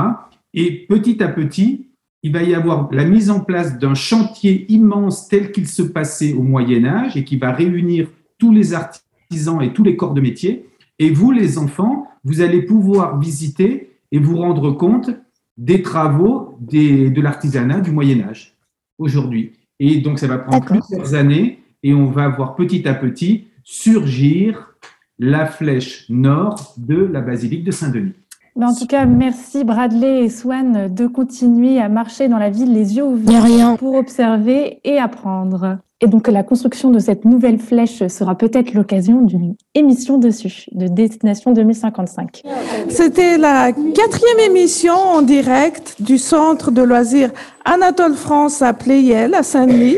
Et 0.54 0.86
petit 0.88 1.20
à 1.24 1.26
petit, 1.26 1.88
il 2.22 2.32
va 2.32 2.44
y 2.44 2.54
avoir 2.54 2.88
la 2.92 3.04
mise 3.04 3.30
en 3.30 3.40
place 3.40 3.80
d'un 3.80 3.94
chantier 3.94 4.64
immense 4.68 5.26
tel 5.26 5.50
qu'il 5.50 5.66
se 5.66 5.82
passait 5.82 6.34
au 6.34 6.42
Moyen 6.42 6.84
Âge 6.84 7.16
et 7.16 7.24
qui 7.24 7.36
va 7.36 7.50
réunir 7.50 8.06
tous 8.38 8.52
les 8.52 8.72
artisans 8.72 9.60
et 9.60 9.72
tous 9.72 9.82
les 9.82 9.96
corps 9.96 10.14
de 10.14 10.20
métier. 10.20 10.68
Et 11.00 11.10
vous, 11.10 11.32
les 11.32 11.58
enfants, 11.58 12.06
vous 12.22 12.42
allez 12.42 12.62
pouvoir 12.62 13.18
visiter 13.18 13.90
et 14.12 14.20
vous 14.20 14.36
rendre 14.36 14.70
compte 14.70 15.10
des 15.56 15.82
travaux 15.82 16.56
de 16.60 17.20
l'artisanat 17.20 17.80
du 17.80 17.90
Moyen 17.90 18.20
Âge 18.20 18.54
aujourd'hui. 18.98 19.50
Et 19.80 20.00
donc, 20.00 20.18
ça 20.18 20.26
va 20.26 20.38
prendre 20.38 20.64
plusieurs 20.64 21.14
années 21.14 21.62
et 21.82 21.94
on 21.94 22.06
va 22.06 22.28
voir 22.28 22.54
petit 22.56 22.87
à 22.88 22.94
petit 22.94 23.48
surgir 23.62 24.74
la 25.18 25.46
flèche 25.46 26.08
nord 26.08 26.74
de 26.76 26.96
la 26.96 27.20
basilique 27.20 27.64
de 27.64 27.70
Saint-Denis. 27.70 28.14
Mais 28.56 28.66
en 28.66 28.74
tout 28.74 28.86
cas, 28.86 29.04
merci 29.04 29.64
Bradley 29.64 30.24
et 30.24 30.28
Swan 30.28 30.88
de 30.88 31.06
continuer 31.08 31.80
à 31.80 31.88
marcher 31.88 32.28
dans 32.28 32.38
la 32.38 32.50
ville 32.50 32.72
les 32.72 32.96
yeux 32.96 33.04
ouverts 33.04 33.76
pour 33.78 33.94
observer 33.96 34.78
et 34.84 34.98
apprendre. 34.98 35.78
Et 36.00 36.06
donc 36.06 36.28
la 36.28 36.44
construction 36.44 36.90
de 36.90 37.00
cette 37.00 37.24
nouvelle 37.24 37.58
flèche 37.58 38.06
sera 38.06 38.36
peut-être 38.36 38.74
l'occasion 38.74 39.22
d'une 39.22 39.56
émission 39.74 40.18
dessus, 40.18 40.66
de 40.70 40.86
Destination 40.86 41.52
2055. 41.52 42.42
C'était 42.88 43.38
la 43.38 43.72
quatrième 43.72 44.50
émission 44.50 44.94
en 44.94 45.22
direct 45.22 45.96
du 46.00 46.18
centre 46.18 46.70
de 46.70 46.82
loisirs 46.82 47.30
Anatole 47.64 48.14
France 48.14 48.62
à 48.62 48.72
Pleyel, 48.72 49.34
à 49.34 49.42
Saint-Denis. 49.42 49.96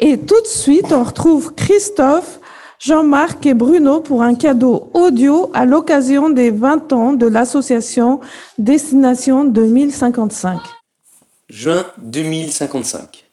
Et 0.00 0.18
tout 0.18 0.40
de 0.40 0.48
suite, 0.48 0.92
on 0.92 1.04
retrouve 1.04 1.54
Christophe, 1.54 2.40
Jean-Marc 2.78 3.46
et 3.46 3.54
Bruno 3.54 4.00
pour 4.00 4.22
un 4.22 4.34
cadeau 4.34 4.90
audio 4.92 5.50
à 5.54 5.64
l'occasion 5.64 6.28
des 6.28 6.50
20 6.50 6.92
ans 6.92 7.12
de 7.14 7.26
l'association 7.26 8.20
Destination 8.58 9.44
2055. 9.44 10.60
Juin 11.48 11.86
2055. 11.98 13.24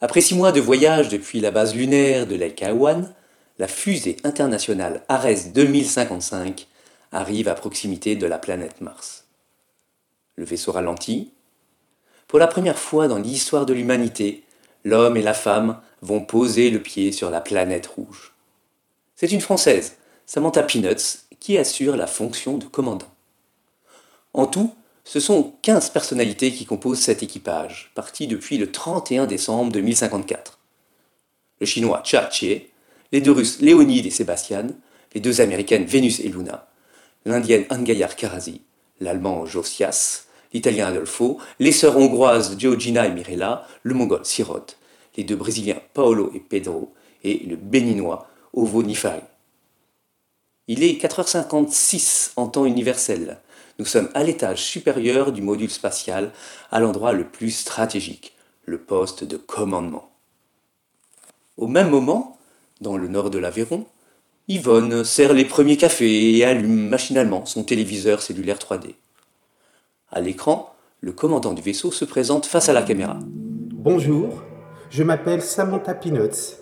Après 0.00 0.20
six 0.20 0.34
mois 0.34 0.50
de 0.50 0.60
voyage 0.60 1.08
depuis 1.08 1.38
la 1.38 1.52
base 1.52 1.76
lunaire 1.76 2.26
de 2.26 2.34
l'El-Kawan, 2.34 3.12
la 3.58 3.68
fusée 3.68 4.16
internationale 4.24 5.02
Ares 5.08 5.52
2055 5.54 6.66
arrive 7.12 7.48
à 7.48 7.54
proximité 7.54 8.16
de 8.16 8.26
la 8.26 8.38
planète 8.38 8.80
Mars. 8.80 9.26
Le 10.34 10.44
vaisseau 10.44 10.72
ralentit. 10.72 11.32
Pour 12.26 12.40
la 12.40 12.48
première 12.48 12.78
fois 12.78 13.06
dans 13.06 13.18
l'histoire 13.18 13.66
de 13.66 13.74
l'humanité, 13.74 14.42
l'homme 14.84 15.16
et 15.16 15.22
la 15.22 15.34
femme 15.34 15.80
vont 16.00 16.24
poser 16.24 16.70
le 16.70 16.80
pied 16.80 17.12
sur 17.12 17.30
la 17.30 17.40
planète 17.40 17.86
rouge. 17.86 18.31
C'est 19.22 19.30
une 19.30 19.40
Française, 19.40 19.98
Samantha 20.26 20.64
Peanuts, 20.64 21.20
qui 21.38 21.56
assure 21.56 21.94
la 21.94 22.08
fonction 22.08 22.58
de 22.58 22.64
commandant. 22.64 23.06
En 24.34 24.46
tout, 24.46 24.74
ce 25.04 25.20
sont 25.20 25.52
15 25.62 25.90
personnalités 25.90 26.50
qui 26.50 26.66
composent 26.66 26.98
cet 26.98 27.22
équipage, 27.22 27.92
parti 27.94 28.26
depuis 28.26 28.58
le 28.58 28.72
31 28.72 29.26
décembre 29.26 29.70
2054. 29.70 30.58
Le 31.60 31.66
chinois 31.66 32.02
Cha 32.04 32.28
Chie, 32.32 32.66
les 33.12 33.20
deux 33.20 33.30
Russes 33.30 33.60
Léonide 33.60 34.06
et 34.06 34.10
Sébastien, 34.10 34.66
les 35.14 35.20
deux 35.20 35.40
Américaines 35.40 35.84
Vénus 35.84 36.18
et 36.18 36.28
Luna, 36.28 36.66
l'Indienne 37.24 37.66
Angayar 37.70 38.16
Karazi, 38.16 38.62
l'Allemand 38.98 39.46
Josias, 39.46 40.24
l'Italien 40.52 40.88
Adolfo, 40.88 41.38
les 41.60 41.70
sœurs 41.70 41.96
hongroises 41.96 42.56
Georgina 42.58 43.06
et 43.06 43.12
Mirella, 43.12 43.68
le 43.84 43.94
Mongol 43.94 44.26
Sirot, 44.26 44.66
les 45.16 45.22
deux 45.22 45.36
Brésiliens 45.36 45.80
Paolo 45.94 46.32
et 46.34 46.40
Pedro, 46.40 46.92
et 47.22 47.44
le 47.46 47.54
Béninois 47.54 48.26
Ovo 48.52 48.82
Nifari. 48.82 49.22
Il 50.68 50.82
est 50.82 51.02
4h56 51.02 52.32
en 52.36 52.48
temps 52.48 52.66
universel. 52.66 53.38
Nous 53.78 53.84
sommes 53.84 54.10
à 54.14 54.22
l'étage 54.22 54.62
supérieur 54.62 55.32
du 55.32 55.42
module 55.42 55.70
spatial, 55.70 56.30
à 56.70 56.78
l'endroit 56.78 57.12
le 57.12 57.24
plus 57.24 57.50
stratégique, 57.50 58.34
le 58.66 58.78
poste 58.78 59.24
de 59.24 59.36
commandement. 59.36 60.10
Au 61.56 61.66
même 61.66 61.88
moment, 61.88 62.38
dans 62.80 62.96
le 62.96 63.08
nord 63.08 63.30
de 63.30 63.38
l'Aveyron, 63.38 63.86
Yvonne 64.48 65.02
sert 65.04 65.32
les 65.32 65.44
premiers 65.44 65.76
cafés 65.76 66.36
et 66.36 66.44
allume 66.44 66.88
machinalement 66.88 67.46
son 67.46 67.64
téléviseur 67.64 68.22
cellulaire 68.22 68.58
3D. 68.58 68.94
À 70.10 70.20
l'écran, 70.20 70.74
le 71.00 71.12
commandant 71.12 71.54
du 71.54 71.62
vaisseau 71.62 71.90
se 71.90 72.04
présente 72.04 72.46
face 72.46 72.68
à 72.68 72.72
la 72.72 72.82
caméra. 72.82 73.18
Bonjour, 73.24 74.42
je 74.90 75.02
m'appelle 75.02 75.42
Samantha 75.42 75.94
Peanuts. 75.94 76.61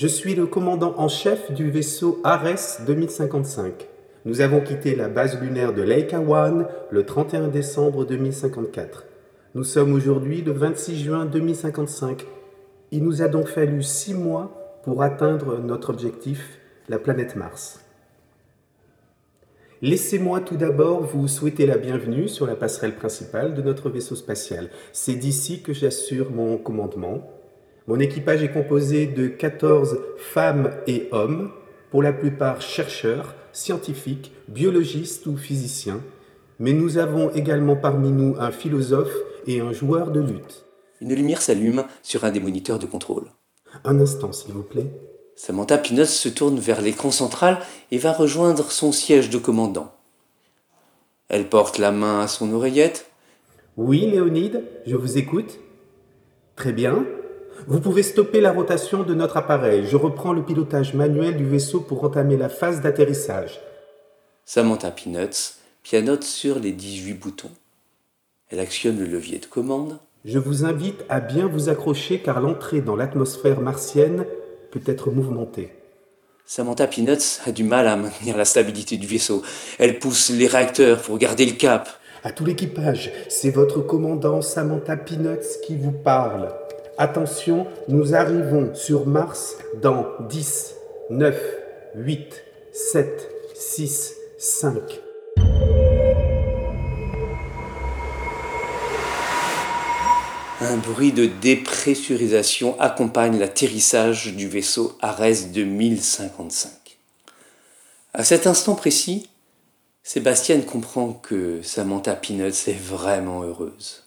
Je 0.00 0.06
suis 0.06 0.34
le 0.34 0.46
commandant 0.46 0.94
en 0.96 1.08
chef 1.08 1.52
du 1.52 1.70
vaisseau 1.70 2.22
Ares 2.24 2.80
2055. 2.86 3.86
Nous 4.24 4.40
avons 4.40 4.62
quitté 4.62 4.96
la 4.96 5.10
base 5.10 5.38
lunaire 5.38 5.74
de 5.74 5.82
Lake 5.82 6.14
One 6.14 6.66
le 6.90 7.04
31 7.04 7.48
décembre 7.48 8.06
2054. 8.06 9.04
Nous 9.54 9.62
sommes 9.62 9.92
aujourd'hui 9.92 10.40
le 10.40 10.52
26 10.52 11.04
juin 11.04 11.26
2055. 11.26 12.24
Il 12.92 13.04
nous 13.04 13.20
a 13.20 13.28
donc 13.28 13.46
fallu 13.48 13.82
six 13.82 14.14
mois 14.14 14.80
pour 14.84 15.02
atteindre 15.02 15.58
notre 15.58 15.90
objectif, 15.90 16.58
la 16.88 16.98
planète 16.98 17.36
Mars. 17.36 17.84
Laissez-moi 19.82 20.40
tout 20.40 20.56
d'abord 20.56 21.02
vous 21.02 21.28
souhaiter 21.28 21.66
la 21.66 21.76
bienvenue 21.76 22.26
sur 22.26 22.46
la 22.46 22.56
passerelle 22.56 22.96
principale 22.96 23.52
de 23.52 23.60
notre 23.60 23.90
vaisseau 23.90 24.14
spatial. 24.14 24.70
C'est 24.94 25.16
d'ici 25.16 25.60
que 25.60 25.74
j'assure 25.74 26.30
mon 26.30 26.56
commandement. 26.56 27.39
Mon 27.90 27.98
équipage 27.98 28.44
est 28.44 28.52
composé 28.52 29.08
de 29.08 29.26
14 29.26 29.98
femmes 30.16 30.70
et 30.86 31.08
hommes, 31.10 31.50
pour 31.90 32.04
la 32.04 32.12
plupart 32.12 32.62
chercheurs, 32.62 33.34
scientifiques, 33.52 34.30
biologistes 34.46 35.26
ou 35.26 35.36
physiciens, 35.36 36.00
mais 36.60 36.72
nous 36.72 36.98
avons 36.98 37.32
également 37.32 37.74
parmi 37.74 38.12
nous 38.12 38.36
un 38.38 38.52
philosophe 38.52 39.12
et 39.48 39.58
un 39.58 39.72
joueur 39.72 40.12
de 40.12 40.20
lutte. 40.20 40.66
Une 41.00 41.12
lumière 41.12 41.42
s'allume 41.42 41.82
sur 42.04 42.22
un 42.22 42.30
des 42.30 42.38
moniteurs 42.38 42.78
de 42.78 42.86
contrôle. 42.86 43.24
Un 43.82 43.98
instant, 43.98 44.30
s'il 44.30 44.52
vous 44.52 44.62
plaît. 44.62 44.92
Samantha 45.34 45.76
Pinos 45.76 46.10
se 46.10 46.28
tourne 46.28 46.60
vers 46.60 46.82
l'écran 46.82 47.10
central 47.10 47.58
et 47.90 47.98
va 47.98 48.12
rejoindre 48.12 48.70
son 48.70 48.92
siège 48.92 49.30
de 49.30 49.38
commandant. 49.38 49.92
Elle 51.28 51.48
porte 51.48 51.78
la 51.78 51.90
main 51.90 52.20
à 52.20 52.28
son 52.28 52.52
oreillette. 52.52 53.10
Oui, 53.76 54.06
Léonide, 54.08 54.62
je 54.86 54.94
vous 54.94 55.18
écoute. 55.18 55.58
Très 56.54 56.72
bien. 56.72 57.04
Vous 57.66 57.80
pouvez 57.80 58.02
stopper 58.02 58.40
la 58.40 58.52
rotation 58.52 59.02
de 59.02 59.14
notre 59.14 59.36
appareil. 59.36 59.86
Je 59.86 59.96
reprends 59.96 60.32
le 60.32 60.42
pilotage 60.42 60.94
manuel 60.94 61.36
du 61.36 61.44
vaisseau 61.44 61.80
pour 61.80 62.04
entamer 62.04 62.36
la 62.36 62.48
phase 62.48 62.80
d'atterrissage. 62.80 63.60
Samantha 64.44 64.90
Peanuts 64.90 65.56
pianote 65.82 66.24
sur 66.24 66.58
les 66.58 66.72
18 66.72 67.14
boutons. 67.14 67.50
Elle 68.50 68.60
actionne 68.60 68.98
le 68.98 69.06
levier 69.06 69.38
de 69.38 69.46
commande. 69.46 69.98
Je 70.24 70.38
vous 70.38 70.64
invite 70.64 71.04
à 71.08 71.20
bien 71.20 71.46
vous 71.46 71.68
accrocher 71.68 72.18
car 72.18 72.40
l'entrée 72.40 72.80
dans 72.80 72.96
l'atmosphère 72.96 73.60
martienne 73.60 74.26
peut 74.70 74.82
être 74.86 75.10
mouvementée. 75.10 75.72
Samantha 76.44 76.86
Peanuts 76.86 77.40
a 77.46 77.52
du 77.52 77.64
mal 77.64 77.86
à 77.86 77.96
maintenir 77.96 78.36
la 78.36 78.44
stabilité 78.44 78.96
du 78.96 79.06
vaisseau. 79.06 79.42
Elle 79.78 79.98
pousse 79.98 80.30
les 80.30 80.48
réacteurs 80.48 81.00
pour 81.00 81.16
garder 81.16 81.46
le 81.46 81.52
cap. 81.52 81.88
À 82.24 82.32
tout 82.32 82.44
l'équipage, 82.44 83.12
c'est 83.28 83.50
votre 83.50 83.80
commandant 83.80 84.42
Samantha 84.42 84.96
Peanuts 84.96 85.60
qui 85.64 85.76
vous 85.76 85.92
parle. 85.92 86.52
Attention, 87.02 87.66
nous 87.88 88.14
arrivons 88.14 88.74
sur 88.74 89.06
Mars 89.06 89.56
dans 89.80 90.06
10, 90.28 90.74
9, 91.08 91.34
8, 91.94 92.44
7, 92.74 93.30
6, 93.54 94.14
5. 94.36 95.00
Un 100.60 100.76
bruit 100.76 101.12
de 101.12 101.24
dépressurisation 101.24 102.78
accompagne 102.78 103.38
l'atterrissage 103.38 104.34
du 104.34 104.46
vaisseau 104.46 104.98
Ares 105.00 105.46
2055. 105.54 106.70
À 108.12 108.24
cet 108.24 108.46
instant 108.46 108.74
précis, 108.74 109.30
Sébastien 110.02 110.60
comprend 110.60 111.14
que 111.14 111.62
Samantha 111.62 112.14
Peanuts 112.14 112.68
est 112.68 112.78
vraiment 112.78 113.42
heureuse. 113.42 114.04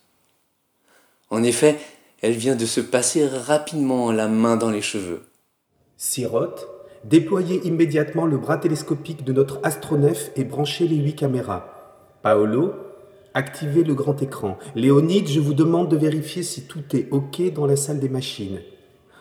En 1.31 1.41
effet, 1.41 1.79
elle 2.23 2.37
vient 2.37 2.55
de 2.55 2.65
se 2.65 2.79
passer 2.79 3.27
rapidement 3.27 4.09
la 4.13 4.29
main 4.29 4.55
dans 4.55 4.71
les 4.71 4.81
cheveux. 4.81 5.23
Sirote, 5.97 6.69
déployez 7.03 7.67
immédiatement 7.67 8.25
le 8.25 8.37
bras 8.37 8.57
télescopique 8.57 9.25
de 9.25 9.33
notre 9.33 9.59
astronef 9.61 10.31
et 10.37 10.45
branchez 10.45 10.87
les 10.87 10.95
huit 10.95 11.15
caméras. 11.15 11.65
Paolo, 12.21 12.75
activez 13.33 13.83
le 13.83 13.93
grand 13.93 14.21
écran. 14.21 14.57
Léonide, 14.73 15.27
je 15.27 15.41
vous 15.41 15.53
demande 15.53 15.89
de 15.89 15.97
vérifier 15.97 16.43
si 16.43 16.63
tout 16.65 16.95
est 16.95 17.09
OK 17.11 17.41
dans 17.53 17.65
la 17.65 17.75
salle 17.75 17.99
des 17.99 18.07
machines. 18.07 18.61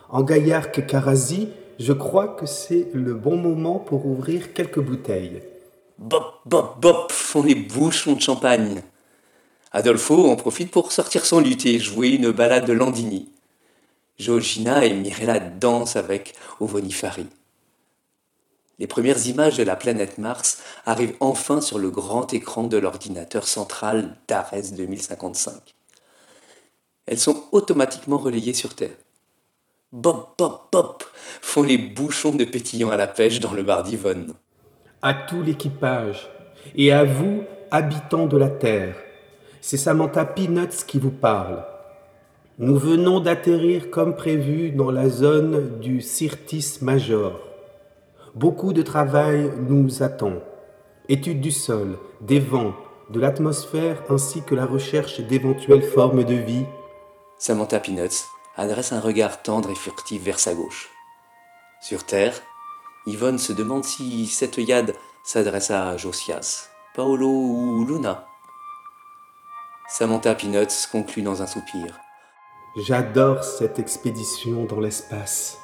En 0.08 0.22
Gaillarque 0.22 0.86
Karazi, 0.86 1.48
je 1.80 1.92
crois 1.92 2.28
que 2.28 2.46
c'est 2.46 2.86
le 2.94 3.14
bon 3.14 3.36
moment 3.36 3.80
pour 3.80 4.06
ouvrir 4.06 4.52
quelques 4.52 4.80
bouteilles. 4.80 5.42
Bop, 5.98 6.34
bop, 6.46 6.80
bop 6.80 7.10
font 7.10 7.42
les 7.42 7.56
bouchons 7.56 8.12
de 8.12 8.20
champagne. 8.20 8.80
Adolfo 9.74 10.30
en 10.30 10.36
profite 10.36 10.70
pour 10.70 10.92
sortir 10.92 11.24
son 11.24 11.40
luth 11.40 11.64
et 11.64 11.78
jouer 11.78 12.10
une 12.10 12.30
balade 12.30 12.66
de 12.66 12.74
Landini. 12.74 13.30
Georgina 14.18 14.84
et 14.84 14.92
Mirella 14.92 15.40
dansent 15.40 15.96
avec 15.96 16.34
Ovonifari. 16.60 17.26
Les 18.78 18.86
premières 18.86 19.26
images 19.26 19.56
de 19.56 19.62
la 19.62 19.76
planète 19.76 20.18
Mars 20.18 20.58
arrivent 20.84 21.16
enfin 21.20 21.62
sur 21.62 21.78
le 21.78 21.90
grand 21.90 22.34
écran 22.34 22.64
de 22.64 22.76
l'ordinateur 22.76 23.48
central 23.48 24.16
d'Ares 24.28 24.72
2055. 24.76 25.54
Elles 27.06 27.18
sont 27.18 27.44
automatiquement 27.52 28.18
relayées 28.18 28.54
sur 28.54 28.74
Terre. 28.74 28.96
Bop, 29.92 30.34
bop, 30.38 30.68
bop 30.70 31.04
font 31.40 31.62
les 31.62 31.78
bouchons 31.78 32.34
de 32.34 32.44
pétillant 32.44 32.90
à 32.90 32.96
la 32.96 33.06
pêche 33.06 33.40
dans 33.40 33.52
le 33.52 33.62
bar 33.62 33.84
d'Yvonne. 33.84 34.34
À 35.00 35.14
tout 35.14 35.42
l'équipage 35.42 36.28
et 36.74 36.92
à 36.92 37.04
vous, 37.04 37.44
habitants 37.70 38.26
de 38.26 38.36
la 38.36 38.48
Terre, 38.48 38.96
c'est 39.62 39.76
Samantha 39.76 40.24
Peanuts 40.24 40.84
qui 40.88 40.98
vous 40.98 41.12
parle. 41.12 41.64
Nous 42.58 42.76
venons 42.76 43.20
d'atterrir 43.20 43.90
comme 43.90 44.16
prévu 44.16 44.72
dans 44.72 44.90
la 44.90 45.08
zone 45.08 45.78
du 45.78 46.00
Syrtis 46.00 46.78
Major. 46.82 47.38
Beaucoup 48.34 48.72
de 48.72 48.82
travail 48.82 49.52
nous 49.68 50.02
attend. 50.02 50.34
Étude 51.08 51.40
du 51.40 51.52
sol, 51.52 51.96
des 52.20 52.40
vents, 52.40 52.74
de 53.10 53.20
l'atmosphère 53.20 54.02
ainsi 54.10 54.42
que 54.42 54.56
la 54.56 54.66
recherche 54.66 55.20
d'éventuelles 55.20 55.84
formes 55.84 56.24
de 56.24 56.34
vie. 56.34 56.66
Samantha 57.38 57.78
Peanuts 57.78 58.26
adresse 58.56 58.92
un 58.92 59.00
regard 59.00 59.42
tendre 59.42 59.70
et 59.70 59.76
furtif 59.76 60.24
vers 60.24 60.40
sa 60.40 60.54
gauche. 60.54 60.90
Sur 61.80 62.04
Terre, 62.04 62.34
Yvonne 63.06 63.38
se 63.38 63.52
demande 63.52 63.84
si 63.84 64.26
cette 64.26 64.58
yad 64.58 64.94
s'adresse 65.24 65.70
à 65.70 65.96
Josias, 65.96 66.68
Paolo 66.96 67.28
ou 67.28 67.84
Luna. 67.86 68.26
Samantha 69.94 70.34
Peanuts 70.34 70.88
conclut 70.90 71.20
dans 71.20 71.42
un 71.42 71.46
soupir. 71.46 72.00
J'adore 72.86 73.44
cette 73.44 73.78
expédition 73.78 74.64
dans 74.64 74.80
l'espace. 74.80 75.58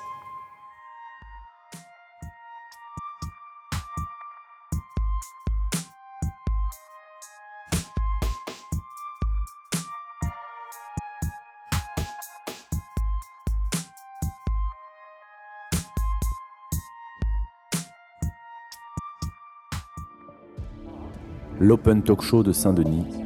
L'Open 21.59 22.03
Talk 22.03 22.21
Show 22.21 22.43
de 22.43 22.53
Saint-Denis, 22.53 23.18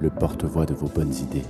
le 0.00 0.10
porte-voix 0.10 0.66
de 0.66 0.74
vos 0.74 0.88
bonnes 0.88 1.12
idées. 1.12 1.44